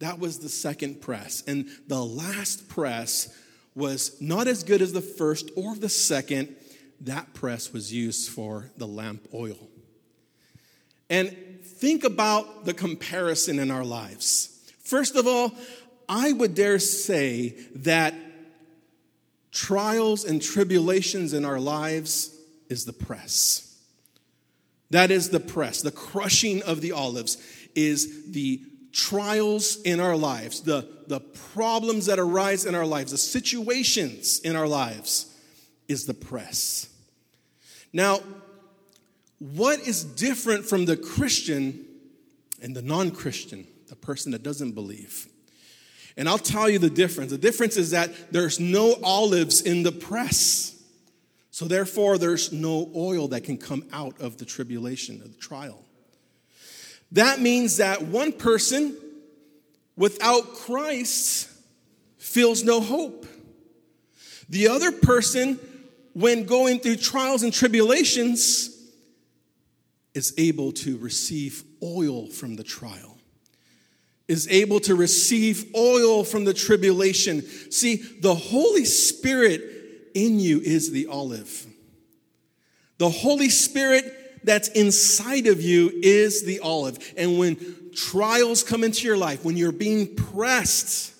That 0.00 0.18
was 0.18 0.38
the 0.38 0.48
second 0.48 1.00
press. 1.00 1.42
And 1.46 1.68
the 1.86 2.02
last 2.02 2.68
press 2.68 3.36
was 3.74 4.20
not 4.20 4.48
as 4.48 4.62
good 4.64 4.82
as 4.82 4.92
the 4.92 5.00
first 5.00 5.50
or 5.56 5.76
the 5.76 5.88
second. 5.88 6.56
That 7.02 7.32
press 7.34 7.72
was 7.72 7.92
used 7.92 8.30
for 8.30 8.70
the 8.76 8.86
lamp 8.86 9.28
oil. 9.32 9.68
And 11.08 11.36
think 11.62 12.04
about 12.04 12.64
the 12.64 12.74
comparison 12.74 13.58
in 13.58 13.70
our 13.70 13.84
lives. 13.84 14.72
First 14.82 15.16
of 15.16 15.26
all, 15.26 15.52
I 16.08 16.32
would 16.32 16.54
dare 16.54 16.78
say 16.78 17.56
that 17.76 18.14
trials 19.52 20.24
and 20.24 20.40
tribulations 20.40 21.32
in 21.32 21.44
our 21.44 21.60
lives 21.60 22.36
is 22.68 22.84
the 22.84 22.92
press. 22.92 23.66
That 24.90 25.10
is 25.10 25.30
the 25.30 25.40
press. 25.40 25.82
The 25.82 25.92
crushing 25.92 26.62
of 26.62 26.80
the 26.80 26.92
olives 26.92 27.38
is 27.74 28.32
the 28.32 28.62
trials 28.92 29.80
in 29.82 30.00
our 30.00 30.16
lives, 30.16 30.62
the, 30.62 30.88
the 31.06 31.20
problems 31.20 32.06
that 32.06 32.18
arise 32.18 32.66
in 32.66 32.74
our 32.74 32.86
lives, 32.86 33.12
the 33.12 33.18
situations 33.18 34.40
in 34.40 34.56
our 34.56 34.66
lives 34.66 35.34
is 35.88 36.06
the 36.06 36.14
press. 36.14 36.88
Now, 37.92 38.20
what 39.38 39.80
is 39.80 40.04
different 40.04 40.66
from 40.66 40.84
the 40.84 40.96
Christian 40.96 41.86
and 42.62 42.76
the 42.76 42.82
non 42.82 43.10
Christian, 43.10 43.66
the 43.88 43.96
person 43.96 44.32
that 44.32 44.42
doesn't 44.42 44.72
believe? 44.72 45.26
And 46.16 46.28
I'll 46.28 46.38
tell 46.38 46.68
you 46.68 46.78
the 46.78 46.90
difference. 46.90 47.30
The 47.30 47.38
difference 47.38 47.76
is 47.76 47.90
that 47.90 48.32
there's 48.32 48.60
no 48.60 48.96
olives 49.02 49.62
in 49.62 49.82
the 49.82 49.92
press. 49.92 50.76
So 51.50 51.66
therefore, 51.66 52.18
there's 52.18 52.52
no 52.52 52.90
oil 52.94 53.28
that 53.28 53.44
can 53.44 53.56
come 53.56 53.84
out 53.92 54.20
of 54.20 54.36
the 54.36 54.44
tribulation, 54.44 55.22
of 55.22 55.32
the 55.32 55.38
trial. 55.38 55.82
That 57.12 57.40
means 57.40 57.78
that 57.78 58.02
one 58.02 58.32
person 58.32 58.96
without 59.96 60.54
Christ 60.54 61.50
feels 62.18 62.62
no 62.62 62.80
hope. 62.80 63.26
The 64.48 64.68
other 64.68 64.92
person, 64.92 65.58
when 66.12 66.44
going 66.44 66.80
through 66.80 66.96
trials 66.96 67.42
and 67.42 67.52
tribulations, 67.52 68.76
is 70.14 70.34
able 70.38 70.72
to 70.72 70.98
receive 70.98 71.64
oil 71.82 72.26
from 72.26 72.56
the 72.56 72.64
trial, 72.64 73.18
is 74.28 74.48
able 74.48 74.80
to 74.80 74.94
receive 74.94 75.72
oil 75.76 76.24
from 76.24 76.44
the 76.44 76.54
tribulation. 76.54 77.42
See, 77.70 77.96
the 77.96 78.34
Holy 78.34 78.84
Spirit 78.84 79.62
in 80.14 80.40
you 80.40 80.60
is 80.60 80.90
the 80.90 81.06
olive. 81.06 81.66
The 82.98 83.10
Holy 83.10 83.48
Spirit 83.48 84.19
that's 84.44 84.68
inside 84.68 85.46
of 85.46 85.60
you 85.60 85.90
is 86.02 86.44
the 86.44 86.60
olive. 86.60 86.98
And 87.16 87.38
when 87.38 87.90
trials 87.94 88.62
come 88.62 88.84
into 88.84 89.06
your 89.06 89.16
life, 89.16 89.44
when 89.44 89.56
you're 89.56 89.72
being 89.72 90.14
pressed, 90.14 91.14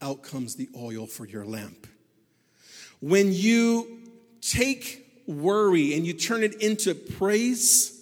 out 0.00 0.22
comes 0.22 0.56
the 0.56 0.68
oil 0.76 1.06
for 1.06 1.26
your 1.26 1.44
lamp. 1.44 1.86
When 3.00 3.32
you 3.32 4.00
take 4.40 5.06
worry 5.26 5.94
and 5.94 6.06
you 6.06 6.12
turn 6.12 6.42
it 6.42 6.60
into 6.62 6.94
praise, 6.94 8.00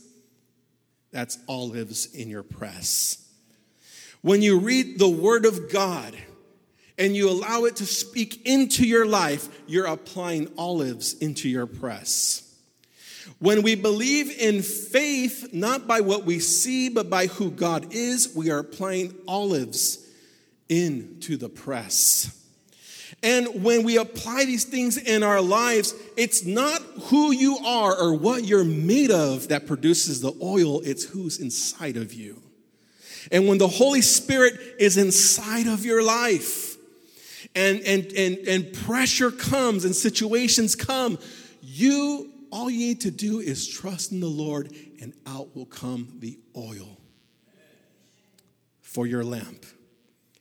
that's 1.13 1.39
olives 1.49 2.07
in 2.15 2.29
your 2.29 2.43
press. 2.43 3.27
When 4.23 4.43
you 4.43 4.59
read 4.59 4.99
the 4.99 5.09
Word 5.09 5.47
of 5.47 5.71
God 5.71 6.17
and 6.99 7.17
you 7.17 7.31
allow 7.31 7.65
it 7.65 7.77
to 7.77 7.87
speak 7.87 8.47
into 8.47 8.87
your 8.87 9.07
life, 9.07 9.49
you're 9.67 9.87
applying 9.87 10.51
olives 10.59 11.15
into 11.15 11.49
your 11.49 11.67
press. 11.67 12.50
When 13.39 13.63
we 13.63 13.75
believe 13.75 14.31
in 14.39 14.63
faith, 14.63 15.53
not 15.53 15.87
by 15.87 16.01
what 16.01 16.25
we 16.25 16.39
see, 16.39 16.89
but 16.89 17.11
by 17.11 17.27
who 17.27 17.51
God 17.51 17.93
is, 17.93 18.35
we 18.35 18.51
are 18.51 18.59
applying 18.59 19.15
olives 19.27 20.07
into 20.69 21.37
the 21.37 21.49
press. 21.49 22.37
And 23.23 23.63
when 23.63 23.83
we 23.83 23.99
apply 23.99 24.45
these 24.47 24.65
things 24.65 24.97
in 24.97 25.23
our 25.23 25.43
lives, 25.43 25.95
it's 26.17 26.45
not 26.45 26.81
who 27.05 27.33
you 27.33 27.59
are 27.59 27.95
or 27.95 28.15
what 28.15 28.45
you're 28.45 28.65
made 28.65 29.11
of 29.11 29.49
that 29.49 29.67
produces 29.67 30.21
the 30.21 30.33
oil, 30.43 30.81
it's 30.81 31.05
who's 31.05 31.39
inside 31.39 31.97
of 31.97 32.15
you. 32.15 32.41
And 33.31 33.47
when 33.47 33.59
the 33.59 33.69
Holy 33.69 34.01
Spirit 34.01 34.59
is 34.79 34.97
inside 34.97 35.67
of 35.67 35.85
your 35.85 36.03
life, 36.03 36.77
and, 37.55 37.81
and, 37.81 38.07
and, 38.13 38.39
and 38.49 38.73
pressure 38.73 39.31
comes 39.31 39.85
and 39.85 39.95
situations 39.95 40.75
come, 40.75 41.19
you 41.63 42.33
all 42.53 42.71
you 42.71 42.79
need 42.79 43.01
to 43.03 43.11
do 43.11 43.41
is 43.41 43.69
trust 43.69 44.13
in 44.13 44.21
the 44.21 44.27
Lord, 44.27 44.73
and 45.01 45.13
out 45.27 45.55
will 45.55 45.67
come 45.67 46.09
the 46.19 46.39
oil 46.57 46.99
for 48.81 49.07
your 49.07 49.25
lamp. 49.25 49.65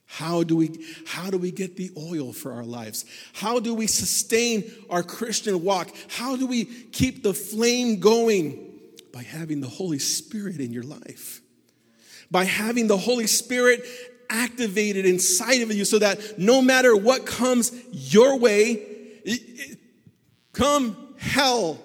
How 0.06 0.42
do 0.42 0.56
we 0.56 0.84
how 1.06 1.30
do 1.30 1.38
we 1.38 1.52
get 1.52 1.76
the 1.76 1.92
oil 1.96 2.32
for 2.32 2.52
our 2.52 2.64
lives? 2.64 3.04
How 3.32 3.60
do 3.60 3.74
we 3.74 3.86
sustain 3.86 4.70
our 4.90 5.04
Christian 5.04 5.62
walk? 5.62 5.88
How 6.08 6.36
do 6.36 6.46
we 6.46 6.64
keep 6.64 7.22
the 7.22 7.32
flame 7.32 8.00
going? 8.00 8.66
By 9.12 9.22
having 9.22 9.60
the 9.60 9.68
Holy 9.68 10.00
Spirit 10.00 10.58
in 10.58 10.72
your 10.72 10.82
life. 10.82 11.40
By 12.28 12.44
having 12.44 12.88
the 12.88 12.96
Holy 12.96 13.28
Spirit 13.28 13.84
activated 14.28 15.06
inside 15.06 15.62
of 15.62 15.72
you 15.72 15.84
so 15.84 16.00
that 16.00 16.38
no 16.38 16.60
matter 16.60 16.96
what 16.96 17.26
comes 17.26 17.72
your 17.92 18.36
way, 18.36 18.84
come 20.52 21.14
hell, 21.18 21.78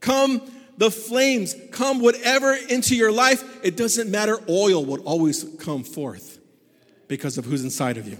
come 0.00 0.42
the 0.76 0.90
flames, 0.90 1.54
come 1.72 2.00
whatever 2.00 2.54
into 2.54 2.96
your 2.96 3.12
life, 3.12 3.44
it 3.62 3.76
doesn't 3.76 4.10
matter, 4.10 4.38
oil 4.48 4.82
will 4.84 5.02
always 5.02 5.44
come 5.58 5.84
forth 5.84 6.38
because 7.06 7.36
of 7.36 7.44
who's 7.44 7.62
inside 7.62 7.98
of 7.98 8.08
you. 8.08 8.16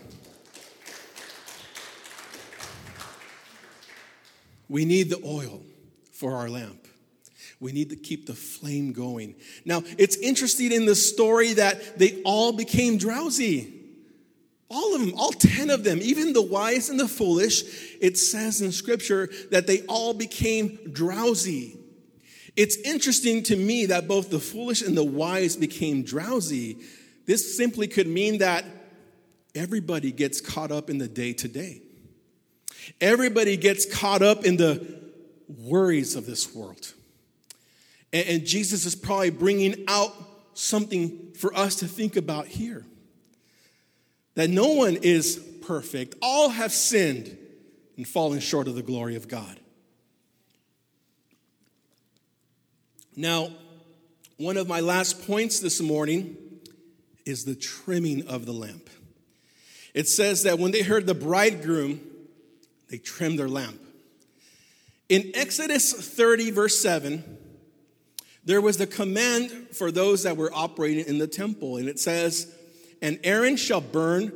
We 4.68 4.84
need 4.84 5.08
the 5.08 5.20
oil 5.24 5.62
for 6.12 6.36
our 6.36 6.50
lamp. 6.50 6.86
We 7.60 7.72
need 7.72 7.90
to 7.90 7.96
keep 7.96 8.26
the 8.26 8.34
flame 8.34 8.92
going. 8.92 9.36
Now, 9.64 9.82
it's 9.98 10.16
interesting 10.16 10.70
in 10.70 10.86
the 10.86 10.94
story 10.94 11.54
that 11.54 11.98
they 11.98 12.20
all 12.24 12.52
became 12.52 12.98
drowsy. 12.98 13.79
All 14.70 14.94
of 14.94 15.00
them, 15.00 15.14
all 15.18 15.32
10 15.32 15.68
of 15.68 15.82
them, 15.82 15.98
even 16.00 16.32
the 16.32 16.42
wise 16.42 16.90
and 16.90 17.00
the 17.00 17.08
foolish, 17.08 17.96
it 18.00 18.16
says 18.16 18.62
in 18.62 18.70
scripture 18.70 19.28
that 19.50 19.66
they 19.66 19.82
all 19.86 20.14
became 20.14 20.78
drowsy. 20.92 21.76
It's 22.56 22.76
interesting 22.76 23.42
to 23.44 23.56
me 23.56 23.86
that 23.86 24.06
both 24.06 24.30
the 24.30 24.38
foolish 24.38 24.82
and 24.82 24.96
the 24.96 25.04
wise 25.04 25.56
became 25.56 26.04
drowsy. 26.04 26.78
This 27.26 27.56
simply 27.56 27.88
could 27.88 28.06
mean 28.06 28.38
that 28.38 28.64
everybody 29.56 30.12
gets 30.12 30.40
caught 30.40 30.70
up 30.70 30.88
in 30.88 30.98
the 30.98 31.08
day 31.08 31.32
to 31.32 31.48
day. 31.48 31.82
Everybody 33.00 33.56
gets 33.56 33.92
caught 33.92 34.22
up 34.22 34.44
in 34.44 34.56
the 34.56 35.00
worries 35.48 36.14
of 36.14 36.26
this 36.26 36.54
world. 36.54 36.94
And, 38.12 38.26
and, 38.28 38.46
Jesus 38.46 38.86
is 38.86 38.94
probably 38.94 39.30
bringing 39.30 39.84
out 39.86 40.14
something 40.54 41.32
for 41.36 41.54
us 41.56 41.76
to 41.76 41.86
think 41.86 42.16
about 42.16 42.46
here 42.46 42.84
that 44.40 44.48
no 44.48 44.68
one 44.68 44.96
is 44.96 45.36
perfect, 45.66 46.14
all 46.22 46.48
have 46.48 46.72
sinned 46.72 47.36
and 47.98 48.08
fallen 48.08 48.40
short 48.40 48.68
of 48.68 48.74
the 48.74 48.82
glory 48.82 49.14
of 49.14 49.28
God. 49.28 49.60
Now, 53.14 53.50
one 54.38 54.56
of 54.56 54.66
my 54.66 54.80
last 54.80 55.26
points 55.26 55.60
this 55.60 55.82
morning 55.82 56.38
is 57.26 57.44
the 57.44 57.54
trimming 57.54 58.28
of 58.28 58.46
the 58.46 58.52
lamp. 58.52 58.88
It 59.92 60.08
says 60.08 60.44
that 60.44 60.58
when 60.58 60.70
they 60.70 60.80
heard 60.80 61.06
the 61.06 61.14
bridegroom, 61.14 62.00
they 62.88 62.96
trimmed 62.96 63.38
their 63.38 63.48
lamp. 63.48 63.78
In 65.10 65.32
Exodus 65.34 65.92
30, 65.92 66.50
verse 66.52 66.80
7, 66.80 67.38
there 68.46 68.62
was 68.62 68.78
the 68.78 68.86
command 68.86 69.50
for 69.72 69.92
those 69.92 70.22
that 70.22 70.38
were 70.38 70.50
operating 70.54 71.04
in 71.04 71.18
the 71.18 71.26
temple, 71.26 71.76
and 71.76 71.90
it 71.90 71.98
says, 71.98 72.50
And 73.02 73.18
Aaron 73.24 73.56
shall 73.56 73.80
burn 73.80 74.32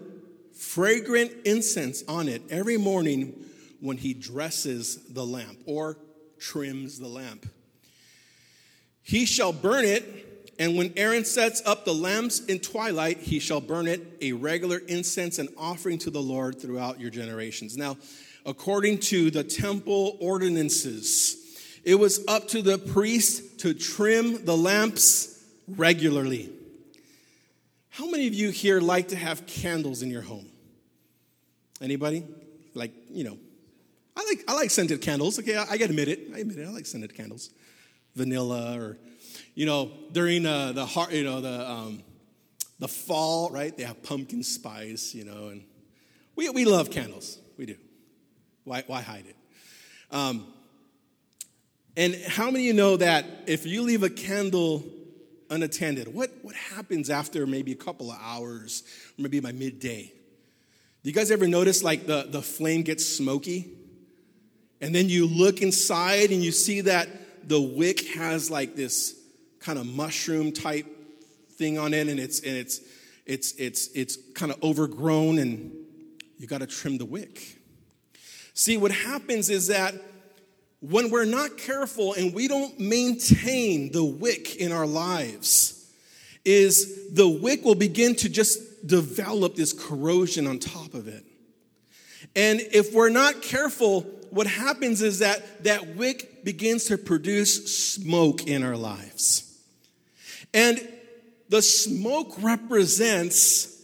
fragrant 0.52 1.32
incense 1.44 2.02
on 2.08 2.28
it 2.28 2.42
every 2.50 2.76
morning 2.76 3.34
when 3.80 3.96
he 3.96 4.14
dresses 4.14 4.96
the 5.10 5.24
lamp 5.24 5.58
or 5.66 5.98
trims 6.38 6.98
the 6.98 7.08
lamp. 7.08 7.46
He 9.02 9.26
shall 9.26 9.52
burn 9.52 9.84
it, 9.84 10.54
and 10.58 10.76
when 10.76 10.94
Aaron 10.96 11.24
sets 11.26 11.60
up 11.66 11.84
the 11.84 11.92
lamps 11.92 12.40
in 12.46 12.60
twilight, 12.60 13.18
he 13.18 13.38
shall 13.38 13.60
burn 13.60 13.86
it 13.86 14.00
a 14.22 14.32
regular 14.32 14.80
incense 14.88 15.38
and 15.38 15.50
offering 15.58 15.98
to 15.98 16.10
the 16.10 16.22
Lord 16.22 16.58
throughout 16.60 16.98
your 16.98 17.10
generations. 17.10 17.76
Now, 17.76 17.98
according 18.46 18.98
to 19.00 19.30
the 19.30 19.44
temple 19.44 20.16
ordinances, 20.20 21.36
it 21.84 21.96
was 21.96 22.24
up 22.26 22.48
to 22.48 22.62
the 22.62 22.78
priest 22.78 23.60
to 23.60 23.74
trim 23.74 24.46
the 24.46 24.56
lamps 24.56 25.44
regularly. 25.68 26.50
How 27.96 28.10
many 28.10 28.26
of 28.26 28.34
you 28.34 28.50
here 28.50 28.80
like 28.80 29.08
to 29.08 29.16
have 29.16 29.46
candles 29.46 30.02
in 30.02 30.10
your 30.10 30.22
home? 30.22 30.48
Anybody? 31.80 32.24
Like, 32.74 32.90
you 33.08 33.22
know, 33.22 33.38
I 34.16 34.24
like 34.24 34.44
I 34.48 34.54
like 34.54 34.70
scented 34.70 35.00
candles. 35.00 35.38
Okay, 35.38 35.54
I, 35.54 35.62
I 35.62 35.78
gotta 35.78 35.90
admit 35.90 36.08
it. 36.08 36.28
I 36.34 36.38
admit 36.40 36.58
it. 36.58 36.66
I 36.66 36.72
like 36.72 36.86
scented 36.86 37.14
candles, 37.14 37.50
vanilla 38.16 38.76
or, 38.76 38.98
you 39.54 39.64
know, 39.64 39.92
during 40.10 40.44
uh, 40.44 40.72
the 40.72 40.84
heart, 40.84 41.12
you 41.12 41.22
know, 41.22 41.40
the 41.40 41.70
um, 41.70 42.02
the 42.80 42.88
fall, 42.88 43.50
right? 43.50 43.76
They 43.76 43.84
have 43.84 44.02
pumpkin 44.02 44.42
spice, 44.42 45.14
you 45.14 45.24
know, 45.24 45.50
and 45.50 45.62
we 46.34 46.50
we 46.50 46.64
love 46.64 46.90
candles. 46.90 47.38
We 47.56 47.66
do. 47.66 47.76
Why, 48.64 48.82
why 48.88 49.02
hide 49.02 49.26
it? 49.28 49.36
Um, 50.10 50.52
and 51.96 52.16
how 52.26 52.46
many 52.46 52.64
of 52.64 52.66
you 52.66 52.72
know 52.72 52.96
that 52.96 53.24
if 53.46 53.66
you 53.66 53.82
leave 53.82 54.02
a 54.02 54.10
candle 54.10 54.82
unattended, 55.50 56.12
what, 56.12 56.30
what 56.42 56.54
happens 56.54 57.10
after 57.10 57.46
maybe 57.46 57.72
a 57.72 57.76
couple 57.76 58.10
of 58.10 58.18
hours, 58.20 58.82
maybe 59.18 59.40
by 59.40 59.52
midday? 59.52 60.12
Do 61.02 61.10
you 61.10 61.14
guys 61.14 61.30
ever 61.30 61.46
notice 61.46 61.82
like 61.82 62.06
the, 62.06 62.26
the 62.28 62.42
flame 62.42 62.82
gets 62.82 63.04
smoky? 63.06 63.70
And 64.80 64.94
then 64.94 65.08
you 65.08 65.26
look 65.26 65.62
inside 65.62 66.30
and 66.30 66.42
you 66.42 66.52
see 66.52 66.82
that 66.82 67.08
the 67.48 67.60
wick 67.60 68.06
has 68.14 68.50
like 68.50 68.74
this 68.74 69.14
kind 69.60 69.78
of 69.78 69.86
mushroom 69.86 70.52
type 70.52 70.86
thing 71.52 71.78
on 71.78 71.94
it, 71.94 72.08
and 72.08 72.18
it's 72.18 72.40
and 72.40 72.56
it's 72.56 72.80
it's 73.26 73.52
it's 73.52 73.88
it's 73.94 74.18
kind 74.34 74.52
of 74.52 74.62
overgrown, 74.62 75.38
and 75.38 75.72
you 76.38 76.46
got 76.46 76.58
to 76.58 76.66
trim 76.66 76.98
the 76.98 77.04
wick. 77.04 77.58
See, 78.54 78.76
what 78.76 78.90
happens 78.90 79.50
is 79.50 79.68
that 79.68 79.94
when 80.90 81.10
we're 81.10 81.24
not 81.24 81.56
careful 81.56 82.12
and 82.12 82.34
we 82.34 82.46
don't 82.46 82.78
maintain 82.78 83.90
the 83.90 84.04
wick 84.04 84.56
in 84.56 84.70
our 84.70 84.86
lives, 84.86 85.90
is 86.44 87.10
the 87.14 87.26
wick 87.28 87.64
will 87.64 87.74
begin 87.74 88.14
to 88.16 88.28
just 88.28 88.86
develop 88.86 89.54
this 89.54 89.72
corrosion 89.72 90.46
on 90.46 90.58
top 90.58 90.92
of 90.92 91.08
it. 91.08 91.24
And 92.36 92.60
if 92.60 92.92
we're 92.92 93.08
not 93.08 93.40
careful, 93.40 94.02
what 94.28 94.46
happens 94.46 95.00
is 95.00 95.20
that 95.20 95.64
that 95.64 95.96
wick 95.96 96.44
begins 96.44 96.84
to 96.86 96.98
produce 96.98 97.94
smoke 97.94 98.46
in 98.46 98.62
our 98.62 98.76
lives. 98.76 99.58
And 100.52 100.86
the 101.48 101.62
smoke 101.62 102.34
represents 102.40 103.74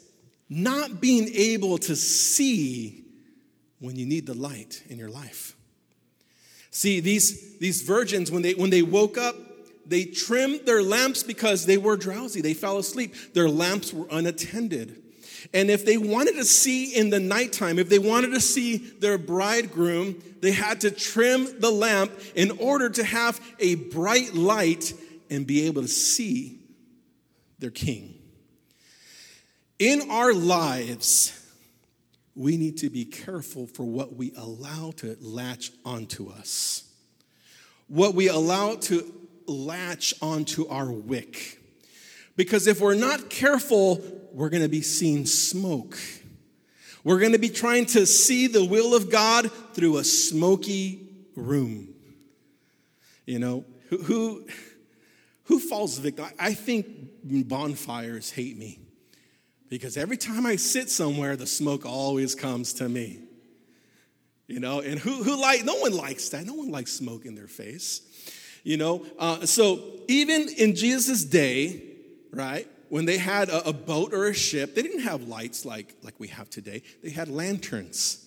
not 0.50 1.00
being 1.00 1.28
able 1.34 1.78
to 1.78 1.96
see 1.96 3.04
when 3.78 3.96
you 3.96 4.04
need 4.04 4.26
the 4.26 4.34
light 4.34 4.82
in 4.88 4.98
your 4.98 5.08
life. 5.08 5.56
See, 6.70 7.00
these, 7.00 7.58
these 7.58 7.82
virgins, 7.82 8.30
when 8.30 8.42
they, 8.42 8.54
when 8.54 8.70
they 8.70 8.82
woke 8.82 9.18
up, 9.18 9.36
they 9.86 10.04
trimmed 10.04 10.66
their 10.66 10.82
lamps 10.82 11.22
because 11.22 11.66
they 11.66 11.76
were 11.76 11.96
drowsy. 11.96 12.40
They 12.40 12.54
fell 12.54 12.78
asleep. 12.78 13.14
Their 13.34 13.48
lamps 13.48 13.92
were 13.92 14.06
unattended. 14.10 15.02
And 15.52 15.70
if 15.70 15.84
they 15.84 15.96
wanted 15.96 16.36
to 16.36 16.44
see 16.44 16.94
in 16.94 17.10
the 17.10 17.18
nighttime, 17.18 17.78
if 17.78 17.88
they 17.88 17.98
wanted 17.98 18.32
to 18.32 18.40
see 18.40 18.76
their 18.76 19.18
bridegroom, 19.18 20.22
they 20.40 20.52
had 20.52 20.82
to 20.82 20.90
trim 20.90 21.60
the 21.60 21.70
lamp 21.70 22.12
in 22.34 22.52
order 22.52 22.88
to 22.90 23.04
have 23.04 23.40
a 23.58 23.74
bright 23.74 24.34
light 24.34 24.92
and 25.28 25.46
be 25.46 25.66
able 25.66 25.82
to 25.82 25.88
see 25.88 26.58
their 27.58 27.70
king. 27.70 28.14
In 29.78 30.10
our 30.10 30.32
lives, 30.32 31.39
we 32.34 32.56
need 32.56 32.78
to 32.78 32.90
be 32.90 33.04
careful 33.04 33.66
for 33.66 33.84
what 33.84 34.16
we 34.16 34.32
allow 34.36 34.92
to 34.96 35.16
latch 35.20 35.72
onto 35.84 36.30
us, 36.30 36.84
what 37.88 38.14
we 38.14 38.28
allow 38.28 38.76
to 38.76 39.12
latch 39.46 40.14
onto 40.22 40.66
our 40.68 40.90
wick. 40.90 41.58
Because 42.36 42.66
if 42.66 42.80
we're 42.80 42.94
not 42.94 43.28
careful, 43.28 44.02
we're 44.32 44.48
going 44.48 44.62
to 44.62 44.68
be 44.68 44.82
seeing 44.82 45.26
smoke. 45.26 45.98
We're 47.02 47.18
going 47.18 47.32
to 47.32 47.38
be 47.38 47.48
trying 47.48 47.86
to 47.86 48.06
see 48.06 48.46
the 48.46 48.64
will 48.64 48.94
of 48.94 49.10
God 49.10 49.50
through 49.74 49.98
a 49.98 50.04
smoky 50.04 51.08
room. 51.34 51.94
You 53.26 53.38
know, 53.38 53.64
who, 53.88 53.98
who, 53.98 54.46
who 55.44 55.58
falls 55.58 55.98
victim? 55.98 56.26
I 56.38 56.54
think 56.54 56.86
bonfires 57.24 58.30
hate 58.30 58.56
me. 58.56 58.78
Because 59.70 59.96
every 59.96 60.16
time 60.16 60.44
I 60.44 60.56
sit 60.56 60.90
somewhere, 60.90 61.36
the 61.36 61.46
smoke 61.46 61.86
always 61.86 62.34
comes 62.34 62.74
to 62.74 62.88
me. 62.88 63.20
You 64.48 64.58
know, 64.58 64.80
and 64.80 64.98
who, 64.98 65.22
who 65.22 65.40
like, 65.40 65.64
no 65.64 65.76
one 65.76 65.96
likes 65.96 66.28
that. 66.30 66.44
No 66.44 66.54
one 66.54 66.70
likes 66.70 66.92
smoke 66.92 67.24
in 67.24 67.36
their 67.36 67.46
face. 67.46 68.02
You 68.64 68.76
know, 68.76 69.06
uh, 69.18 69.46
so 69.46 69.80
even 70.08 70.48
in 70.58 70.74
Jesus' 70.74 71.24
day, 71.24 71.82
right, 72.32 72.68
when 72.88 73.04
they 73.04 73.16
had 73.16 73.48
a, 73.48 73.68
a 73.68 73.72
boat 73.72 74.12
or 74.12 74.26
a 74.26 74.34
ship, 74.34 74.74
they 74.74 74.82
didn't 74.82 75.02
have 75.02 75.28
lights 75.28 75.64
like, 75.64 75.94
like 76.02 76.18
we 76.18 76.26
have 76.28 76.50
today. 76.50 76.82
They 77.04 77.10
had 77.10 77.28
lanterns. 77.28 78.26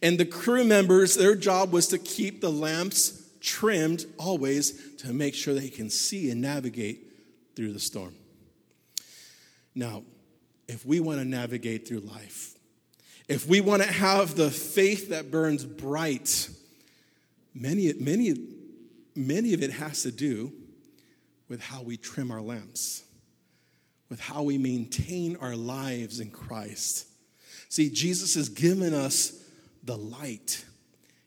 And 0.00 0.18
the 0.18 0.24
crew 0.24 0.64
members, 0.64 1.16
their 1.16 1.34
job 1.34 1.72
was 1.72 1.88
to 1.88 1.98
keep 1.98 2.40
the 2.40 2.50
lamps 2.50 3.28
trimmed 3.40 4.06
always 4.18 4.94
to 4.98 5.12
make 5.12 5.34
sure 5.34 5.52
they 5.52 5.68
can 5.68 5.90
see 5.90 6.30
and 6.30 6.40
navigate 6.40 7.12
through 7.56 7.72
the 7.72 7.80
storm. 7.80 8.14
Now, 9.74 10.04
if 10.68 10.84
we 10.84 11.00
want 11.00 11.18
to 11.18 11.24
navigate 11.24 11.86
through 11.86 12.00
life, 12.00 12.54
if 13.28 13.46
we 13.46 13.60
want 13.60 13.82
to 13.82 13.92
have 13.92 14.36
the 14.36 14.50
faith 14.50 15.10
that 15.10 15.30
burns 15.30 15.64
bright, 15.64 16.48
many, 17.54 17.92
many, 17.94 18.34
many 19.14 19.54
of 19.54 19.62
it 19.62 19.72
has 19.72 20.02
to 20.02 20.12
do 20.12 20.52
with 21.48 21.60
how 21.60 21.82
we 21.82 21.96
trim 21.96 22.30
our 22.30 22.40
lamps, 22.40 23.04
with 24.08 24.20
how 24.20 24.42
we 24.42 24.58
maintain 24.58 25.36
our 25.36 25.56
lives 25.56 26.20
in 26.20 26.30
Christ. 26.30 27.06
See, 27.68 27.90
Jesus 27.90 28.34
has 28.34 28.48
given 28.48 28.94
us 28.94 29.42
the 29.82 29.96
light. 29.96 30.64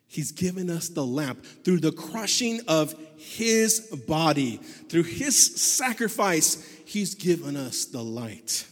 He's 0.08 0.32
given 0.32 0.70
us 0.70 0.90
the 0.90 1.06
lamp 1.06 1.46
through 1.64 1.80
the 1.82 1.92
crushing 1.92 2.62
of 2.68 2.96
his 3.18 3.82
body, 4.08 4.58
through 4.58 5.04
his 5.04 5.62
sacrifice, 5.62 6.66
he's 6.86 7.16
given 7.16 7.56
us 7.56 7.86
the 7.86 8.04
light. 8.04 8.66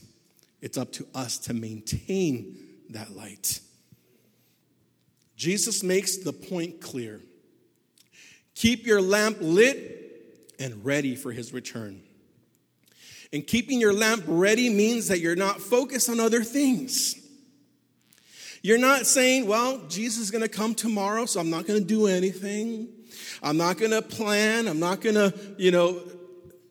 It's 0.61 0.77
up 0.77 0.91
to 0.93 1.07
us 1.13 1.37
to 1.39 1.53
maintain 1.53 2.57
that 2.89 3.15
light. 3.15 3.59
Jesus 5.35 5.83
makes 5.83 6.17
the 6.17 6.33
point 6.33 6.81
clear 6.81 7.21
keep 8.55 8.87
your 8.87 9.01
lamp 9.01 9.37
lit 9.39 10.55
and 10.59 10.83
ready 10.83 11.15
for 11.15 11.31
his 11.31 11.53
return. 11.53 12.01
And 13.31 13.45
keeping 13.45 13.79
your 13.79 13.93
lamp 13.93 14.23
ready 14.25 14.69
means 14.69 15.09
that 15.09 15.19
you're 15.19 15.35
not 15.35 15.61
focused 15.61 16.09
on 16.09 16.19
other 16.19 16.43
things. 16.43 17.15
You're 18.63 18.79
not 18.79 19.05
saying, 19.05 19.45
well, 19.45 19.79
Jesus 19.87 20.23
is 20.23 20.31
going 20.31 20.41
to 20.41 20.49
come 20.49 20.73
tomorrow, 20.73 21.27
so 21.27 21.39
I'm 21.39 21.51
not 21.51 21.67
going 21.67 21.79
to 21.79 21.85
do 21.85 22.07
anything. 22.07 22.87
I'm 23.43 23.57
not 23.57 23.77
going 23.77 23.91
to 23.91 24.01
plan. 24.01 24.67
I'm 24.67 24.79
not 24.79 25.01
going 25.01 25.15
to, 25.15 25.33
you 25.57 25.69
know, 25.69 26.01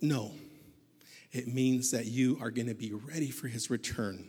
no 0.00 0.32
it 1.36 1.48
means 1.48 1.90
that 1.90 2.06
you 2.06 2.38
are 2.40 2.50
going 2.50 2.68
to 2.68 2.74
be 2.74 2.92
ready 2.92 3.30
for 3.30 3.48
his 3.48 3.70
return. 3.70 4.26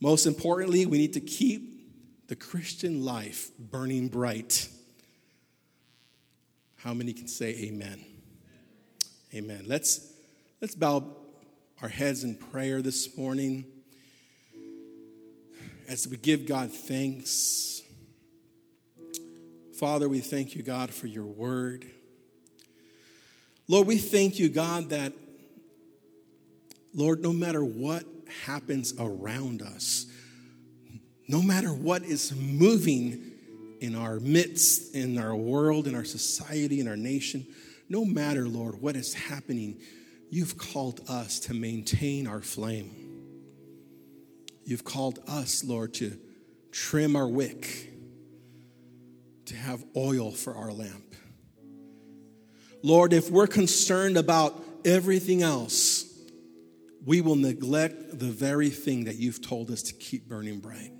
Most 0.00 0.26
importantly, 0.26 0.86
we 0.86 0.98
need 0.98 1.14
to 1.14 1.20
keep 1.20 2.28
the 2.28 2.36
Christian 2.36 3.04
life 3.04 3.50
burning 3.58 4.08
bright. 4.08 4.68
How 6.76 6.94
many 6.94 7.12
can 7.12 7.28
say 7.28 7.50
amen? 7.64 8.04
Amen. 9.34 9.64
Let's, 9.66 10.12
let's 10.60 10.74
bow 10.74 11.16
our 11.82 11.88
heads 11.88 12.22
in 12.22 12.36
prayer 12.36 12.80
this 12.82 13.16
morning 13.16 13.64
as 15.88 16.06
we 16.06 16.16
give 16.16 16.46
God 16.46 16.70
thanks. 16.70 17.82
Father, 19.78 20.08
we 20.08 20.20
thank 20.20 20.54
you, 20.54 20.62
God, 20.62 20.90
for 20.94 21.08
your 21.08 21.26
word. 21.26 21.84
Lord, 23.66 23.86
we 23.86 23.98
thank 23.98 24.38
you, 24.38 24.48
God, 24.48 24.90
that 24.90 25.12
Lord, 26.94 27.20
no 27.20 27.32
matter 27.32 27.64
what 27.64 28.04
happens 28.44 28.94
around 28.98 29.62
us, 29.62 30.06
no 31.28 31.42
matter 31.42 31.72
what 31.72 32.02
is 32.02 32.34
moving 32.34 33.32
in 33.80 33.94
our 33.94 34.20
midst, 34.20 34.94
in 34.94 35.18
our 35.18 35.34
world, 35.34 35.86
in 35.86 35.94
our 35.94 36.04
society, 36.04 36.80
in 36.80 36.88
our 36.88 36.96
nation, 36.96 37.46
no 37.88 38.04
matter, 38.04 38.48
Lord, 38.48 38.80
what 38.80 38.96
is 38.96 39.14
happening, 39.14 39.80
you've 40.30 40.56
called 40.56 41.00
us 41.08 41.40
to 41.40 41.54
maintain 41.54 42.26
our 42.26 42.40
flame. 42.40 42.90
You've 44.64 44.84
called 44.84 45.18
us, 45.28 45.62
Lord, 45.64 45.94
to 45.94 46.18
trim 46.72 47.16
our 47.16 47.28
wick, 47.28 47.90
to 49.46 49.56
have 49.56 49.84
oil 49.96 50.30
for 50.30 50.54
our 50.54 50.72
lamp. 50.72 51.14
Lord, 52.82 53.12
if 53.12 53.30
we're 53.30 53.46
concerned 53.46 54.16
about 54.16 54.62
everything 54.84 55.42
else, 55.42 55.93
we 57.04 57.20
will 57.20 57.36
neglect 57.36 58.18
the 58.18 58.30
very 58.30 58.70
thing 58.70 59.04
that 59.04 59.16
you've 59.16 59.42
told 59.42 59.70
us 59.70 59.82
to 59.82 59.92
keep 59.94 60.28
burning 60.28 60.60
bright. 60.60 60.92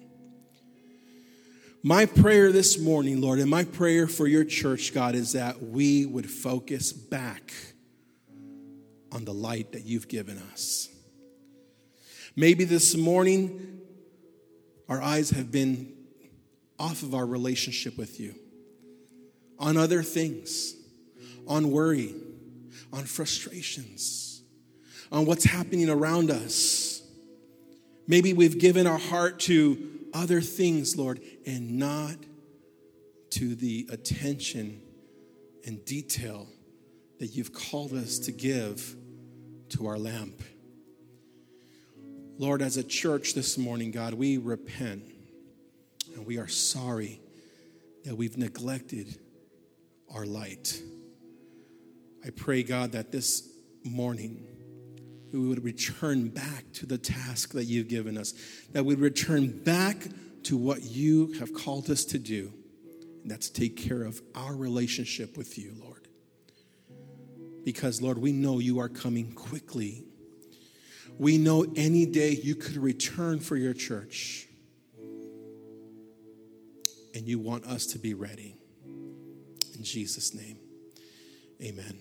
My 1.82 2.06
prayer 2.06 2.50
this 2.50 2.78
morning, 2.78 3.20
Lord, 3.20 3.38
and 3.38 3.50
my 3.50 3.64
prayer 3.64 4.06
for 4.06 4.26
your 4.26 4.44
church, 4.44 4.94
God, 4.94 5.14
is 5.14 5.32
that 5.32 5.62
we 5.62 6.06
would 6.06 6.30
focus 6.30 6.92
back 6.92 7.52
on 9.12 9.24
the 9.24 9.34
light 9.34 9.72
that 9.72 9.84
you've 9.84 10.08
given 10.08 10.38
us. 10.52 10.88
Maybe 12.36 12.64
this 12.64 12.96
morning, 12.96 13.80
our 14.88 15.00
eyes 15.00 15.30
have 15.30 15.52
been 15.52 15.92
off 16.78 17.02
of 17.02 17.14
our 17.14 17.24
relationship 17.24 17.96
with 17.96 18.18
you, 18.18 18.34
on 19.58 19.76
other 19.76 20.02
things, 20.02 20.74
on 21.46 21.70
worry, 21.70 22.14
on 22.92 23.04
frustrations, 23.04 24.23
on 25.14 25.27
what's 25.27 25.44
happening 25.44 25.88
around 25.88 26.29
us. 26.29 27.00
Maybe 28.09 28.33
we've 28.33 28.59
given 28.59 28.88
our 28.88 28.98
heart 28.98 29.38
to 29.40 29.79
other 30.12 30.40
things, 30.40 30.96
Lord, 30.96 31.20
and 31.46 31.79
not 31.79 32.16
to 33.31 33.55
the 33.55 33.88
attention 33.92 34.83
and 35.64 35.85
detail 35.85 36.48
that 37.20 37.29
you've 37.29 37.53
called 37.53 37.92
us 37.92 38.18
to 38.18 38.33
give 38.33 38.96
to 39.68 39.87
our 39.87 39.98
lamp. 39.98 40.42
Lord, 42.37 42.61
as 42.61 42.77
a 42.77 42.83
church 42.83 43.35
this 43.35 43.57
morning, 43.57 43.92
God, 43.92 44.14
we 44.14 44.37
repent 44.37 45.05
and 46.16 46.27
we 46.27 46.38
are 46.38 46.48
sorry 46.48 47.20
that 48.05 48.16
we've 48.16 48.37
neglected 48.37 49.16
our 50.12 50.27
light. 50.27 50.83
I 52.27 52.31
pray, 52.31 52.64
God, 52.64 52.92
that 52.92 53.12
this 53.12 53.48
morning 53.85 54.44
we 55.34 55.48
would 55.48 55.64
return 55.64 56.28
back 56.28 56.64
to 56.74 56.86
the 56.86 56.98
task 56.98 57.52
that 57.52 57.64
you've 57.64 57.88
given 57.88 58.16
us, 58.16 58.34
that 58.72 58.84
we'd 58.84 59.00
return 59.00 59.48
back 59.64 60.06
to 60.44 60.56
what 60.56 60.82
you 60.82 61.32
have 61.38 61.52
called 61.52 61.90
us 61.90 62.04
to 62.04 62.18
do, 62.18 62.52
and 63.22 63.30
that's 63.30 63.48
take 63.48 63.76
care 63.76 64.02
of 64.02 64.20
our 64.34 64.54
relationship 64.54 65.36
with 65.36 65.58
you, 65.58 65.72
Lord. 65.82 66.08
Because, 67.64 68.02
Lord, 68.02 68.18
we 68.18 68.32
know 68.32 68.58
you 68.58 68.78
are 68.78 68.90
coming 68.90 69.32
quickly. 69.32 70.04
We 71.18 71.38
know 71.38 71.64
any 71.76 72.04
day 72.04 72.30
you 72.30 72.54
could 72.54 72.76
return 72.76 73.40
for 73.40 73.56
your 73.56 73.72
church. 73.72 74.46
And 77.14 77.26
you 77.26 77.38
want 77.38 77.64
us 77.64 77.86
to 77.86 77.98
be 77.98 78.12
ready. 78.12 78.56
In 79.76 79.82
Jesus' 79.82 80.34
name, 80.34 80.58
amen. 81.62 81.98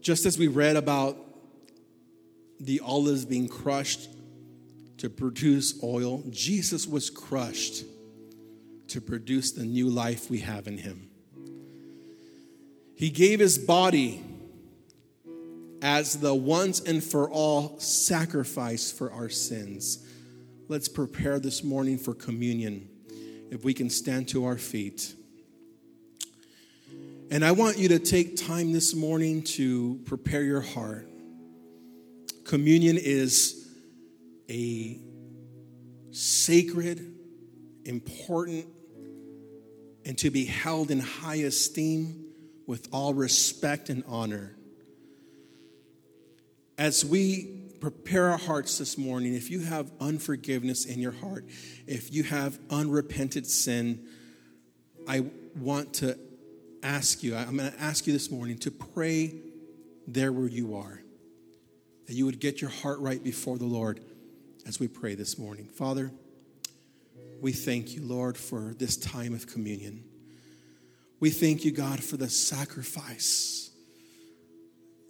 Just 0.00 0.26
as 0.26 0.38
we 0.38 0.48
read 0.48 0.76
about 0.76 1.29
the 2.60 2.80
olives 2.80 3.24
being 3.24 3.48
crushed 3.48 4.08
to 4.98 5.08
produce 5.08 5.82
oil, 5.82 6.22
Jesus 6.30 6.86
was 6.86 7.08
crushed 7.08 7.84
to 8.88 9.00
produce 9.00 9.52
the 9.52 9.64
new 9.64 9.88
life 9.88 10.30
we 10.30 10.40
have 10.40 10.66
in 10.66 10.78
him. 10.78 11.08
He 12.96 13.08
gave 13.08 13.40
his 13.40 13.56
body 13.56 14.22
as 15.80 16.20
the 16.20 16.34
once 16.34 16.80
and 16.80 17.02
for 17.02 17.30
all 17.30 17.78
sacrifice 17.80 18.92
for 18.92 19.10
our 19.10 19.30
sins. 19.30 20.06
Let's 20.68 20.88
prepare 20.88 21.40
this 21.40 21.64
morning 21.64 21.96
for 21.96 22.12
communion. 22.12 22.88
If 23.50 23.64
we 23.64 23.74
can 23.74 23.90
stand 23.90 24.28
to 24.28 24.44
our 24.44 24.58
feet. 24.58 25.14
And 27.30 27.44
I 27.44 27.52
want 27.52 27.78
you 27.78 27.88
to 27.88 27.98
take 27.98 28.36
time 28.36 28.72
this 28.72 28.94
morning 28.94 29.42
to 29.44 30.00
prepare 30.04 30.42
your 30.42 30.60
heart. 30.60 31.09
Communion 32.50 32.98
is 32.98 33.68
a 34.50 34.98
sacred, 36.10 37.14
important, 37.84 38.66
and 40.04 40.18
to 40.18 40.30
be 40.32 40.46
held 40.46 40.90
in 40.90 40.98
high 40.98 41.36
esteem 41.36 42.24
with 42.66 42.88
all 42.92 43.14
respect 43.14 43.88
and 43.88 44.02
honor. 44.08 44.56
As 46.76 47.04
we 47.04 47.68
prepare 47.80 48.30
our 48.30 48.38
hearts 48.38 48.78
this 48.78 48.98
morning, 48.98 49.34
if 49.34 49.48
you 49.48 49.60
have 49.60 49.88
unforgiveness 50.00 50.86
in 50.86 50.98
your 50.98 51.12
heart, 51.12 51.44
if 51.86 52.12
you 52.12 52.24
have 52.24 52.58
unrepented 52.68 53.46
sin, 53.46 54.08
I 55.06 55.24
want 55.56 55.94
to 55.94 56.18
ask 56.82 57.22
you, 57.22 57.36
I'm 57.36 57.58
going 57.58 57.70
to 57.70 57.80
ask 57.80 58.08
you 58.08 58.12
this 58.12 58.28
morning 58.28 58.58
to 58.58 58.72
pray 58.72 59.36
there 60.08 60.32
where 60.32 60.48
you 60.48 60.74
are 60.74 61.00
that 62.10 62.16
you 62.16 62.26
would 62.26 62.40
get 62.40 62.60
your 62.60 62.70
heart 62.70 62.98
right 62.98 63.22
before 63.22 63.56
the 63.56 63.64
Lord 63.64 64.00
as 64.66 64.80
we 64.80 64.88
pray 64.88 65.14
this 65.14 65.38
morning. 65.38 65.66
Father, 65.66 66.10
we 67.40 67.52
thank 67.52 67.94
you, 67.94 68.02
Lord, 68.02 68.36
for 68.36 68.74
this 68.76 68.96
time 68.96 69.32
of 69.32 69.46
communion. 69.46 70.02
We 71.20 71.30
thank 71.30 71.64
you, 71.64 71.70
God, 71.70 72.02
for 72.02 72.16
the 72.16 72.28
sacrifice 72.28 73.70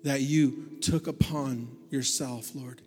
that 0.04 0.20
you 0.20 0.76
took 0.82 1.06
upon 1.06 1.74
yourself, 1.88 2.54
Lord, 2.54 2.82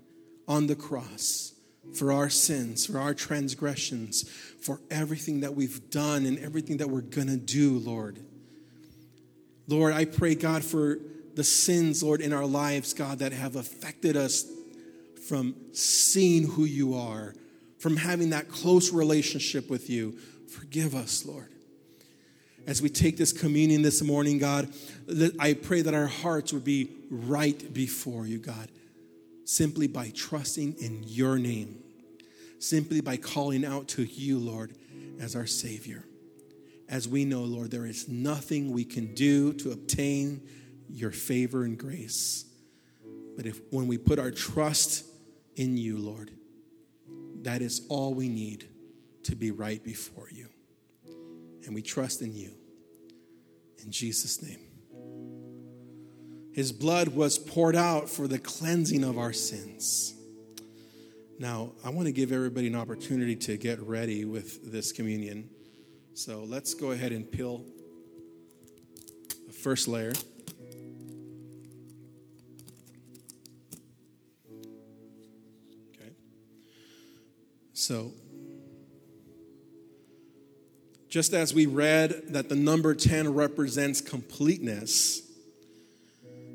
on 0.47 0.67
the 0.67 0.75
cross 0.75 1.55
for 1.95 2.11
our 2.11 2.29
sins, 2.29 2.85
for 2.85 2.99
our 2.99 3.15
transgressions, 3.15 4.29
for 4.61 4.79
everything 4.91 5.39
that 5.39 5.55
we've 5.55 5.89
done 5.89 6.27
and 6.27 6.37
everything 6.37 6.77
that 6.77 6.89
we're 6.91 7.01
going 7.01 7.29
to 7.29 7.37
do, 7.37 7.79
Lord. 7.79 8.19
Lord, 9.67 9.91
I 9.91 10.05
pray, 10.05 10.35
God, 10.35 10.63
for 10.63 10.99
the 11.35 11.43
sins, 11.43 12.03
Lord, 12.03 12.21
in 12.21 12.33
our 12.33 12.45
lives, 12.45 12.93
God, 12.93 13.19
that 13.19 13.33
have 13.33 13.55
affected 13.55 14.15
us 14.15 14.45
from 15.27 15.55
seeing 15.71 16.47
who 16.47 16.65
you 16.65 16.95
are, 16.95 17.33
from 17.79 17.97
having 17.97 18.31
that 18.31 18.49
close 18.49 18.91
relationship 18.91 19.69
with 19.69 19.89
you. 19.89 20.17
Forgive 20.49 20.95
us, 20.95 21.25
Lord. 21.25 21.49
As 22.65 22.81
we 22.81 22.89
take 22.89 23.17
this 23.17 23.33
communion 23.33 23.81
this 23.81 24.01
morning, 24.01 24.37
God, 24.37 24.69
I 25.39 25.53
pray 25.53 25.81
that 25.81 25.93
our 25.93 26.07
hearts 26.07 26.53
would 26.53 26.63
be 26.63 26.89
right 27.09 27.73
before 27.73 28.25
you, 28.25 28.37
God, 28.37 28.69
simply 29.43 29.87
by 29.87 30.11
trusting 30.15 30.75
in 30.79 31.03
your 31.03 31.37
name, 31.37 31.83
simply 32.59 33.01
by 33.01 33.17
calling 33.17 33.65
out 33.65 33.89
to 33.89 34.03
you, 34.03 34.39
Lord, 34.39 34.75
as 35.19 35.35
our 35.35 35.45
Savior. 35.45 36.05
As 36.87 37.07
we 37.07 37.25
know, 37.25 37.41
Lord, 37.41 37.71
there 37.71 37.85
is 37.85 38.07
nothing 38.07 38.71
we 38.71 38.85
can 38.85 39.13
do 39.13 39.51
to 39.53 39.71
obtain 39.71 40.41
your 40.89 41.11
favor 41.11 41.63
and 41.63 41.77
grace. 41.77 42.45
But 43.35 43.45
if 43.45 43.61
when 43.71 43.87
we 43.87 43.97
put 43.97 44.19
our 44.19 44.31
trust 44.31 45.05
in 45.55 45.77
you, 45.77 45.97
Lord, 45.97 46.31
that 47.41 47.61
is 47.61 47.85
all 47.89 48.13
we 48.13 48.29
need 48.29 48.67
to 49.23 49.35
be 49.35 49.51
right 49.51 49.83
before 49.83 50.27
you. 50.31 50.47
And 51.65 51.73
we 51.73 51.81
trust 51.81 52.21
in 52.21 52.35
you. 52.35 52.51
In 53.83 53.91
Jesus' 53.91 54.41
name. 54.41 54.59
His 56.53 56.71
blood 56.71 57.09
was 57.09 57.39
poured 57.39 57.75
out 57.75 58.09
for 58.09 58.27
the 58.27 58.37
cleansing 58.37 59.03
of 59.03 59.17
our 59.17 59.33
sins. 59.33 60.13
Now, 61.39 61.71
I 61.83 61.89
want 61.89 62.05
to 62.05 62.11
give 62.11 62.31
everybody 62.31 62.67
an 62.67 62.75
opportunity 62.75 63.35
to 63.35 63.57
get 63.57 63.81
ready 63.81 64.23
with 64.23 64.71
this 64.71 64.91
communion. 64.91 65.49
So 66.13 66.43
let's 66.43 66.75
go 66.75 66.91
ahead 66.91 67.11
and 67.11 67.29
peel 67.29 67.65
the 69.47 69.53
first 69.53 69.87
layer. 69.87 70.13
So, 77.85 78.13
just 81.09 81.33
as 81.33 81.53
we 81.53 81.65
read 81.65 82.29
that 82.29 82.47
the 82.47 82.55
number 82.55 82.95
10 82.95 83.33
represents 83.33 83.99
completeness, 83.99 85.21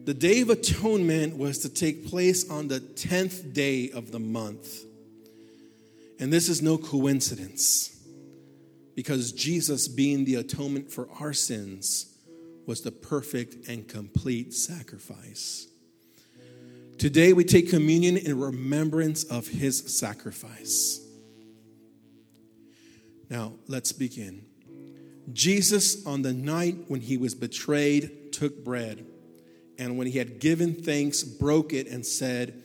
the 0.07 0.15
Day 0.15 0.41
of 0.41 0.49
Atonement 0.49 1.37
was 1.37 1.59
to 1.59 1.69
take 1.69 2.09
place 2.09 2.49
on 2.49 2.69
the 2.69 2.81
10th 2.81 3.53
day 3.53 3.91
of 3.91 4.11
the 4.11 4.19
month. 4.19 4.85
And 6.19 6.33
this 6.33 6.49
is 6.49 6.63
no 6.63 6.79
coincidence 6.79 7.95
because 8.97 9.33
Jesus, 9.33 9.87
being 9.87 10.25
the 10.25 10.37
atonement 10.37 10.91
for 10.91 11.11
our 11.21 11.35
sins, 11.35 12.11
was 12.65 12.81
the 12.81 12.91
perfect 12.91 13.69
and 13.69 13.87
complete 13.87 14.55
sacrifice. 14.55 15.67
Today 16.97 17.35
we 17.35 17.45
take 17.45 17.69
communion 17.69 18.17
in 18.17 18.41
remembrance 18.41 19.25
of 19.25 19.47
his 19.47 19.95
sacrifice. 19.95 21.05
Now, 23.31 23.55
let's 23.67 23.93
begin. 23.93 24.45
Jesus, 25.33 26.07
on 26.07 26.23
the 26.23 26.33
night 26.33 26.77
when 26.89 27.01
he 27.01 27.17
was 27.17 27.35
betrayed, 27.35 28.33
took 28.33 28.65
bread, 28.65 29.05
and 29.79 29.99
when 29.99 30.07
he 30.07 30.19
had 30.19 30.41
given 30.41 30.75
thanks, 30.75 31.23
broke 31.23 31.73
it 31.73 31.87
and 31.87 32.05
said, 32.05 32.63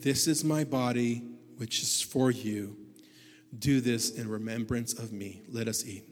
This 0.00 0.26
is 0.26 0.42
my 0.42 0.64
body, 0.64 1.22
which 1.56 1.82
is 1.82 2.00
for 2.02 2.30
you. 2.30 2.76
Do 3.56 3.80
this 3.80 4.10
in 4.10 4.28
remembrance 4.28 4.92
of 4.92 5.12
me. 5.12 5.42
Let 5.48 5.68
us 5.68 5.84
eat. 5.84 6.04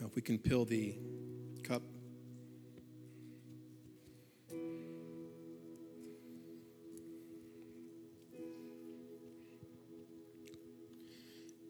Now, 0.00 0.06
if 0.06 0.14
we 0.14 0.22
can 0.22 0.38
peel 0.38 0.64
the 0.64 0.96
cup. 1.62 1.82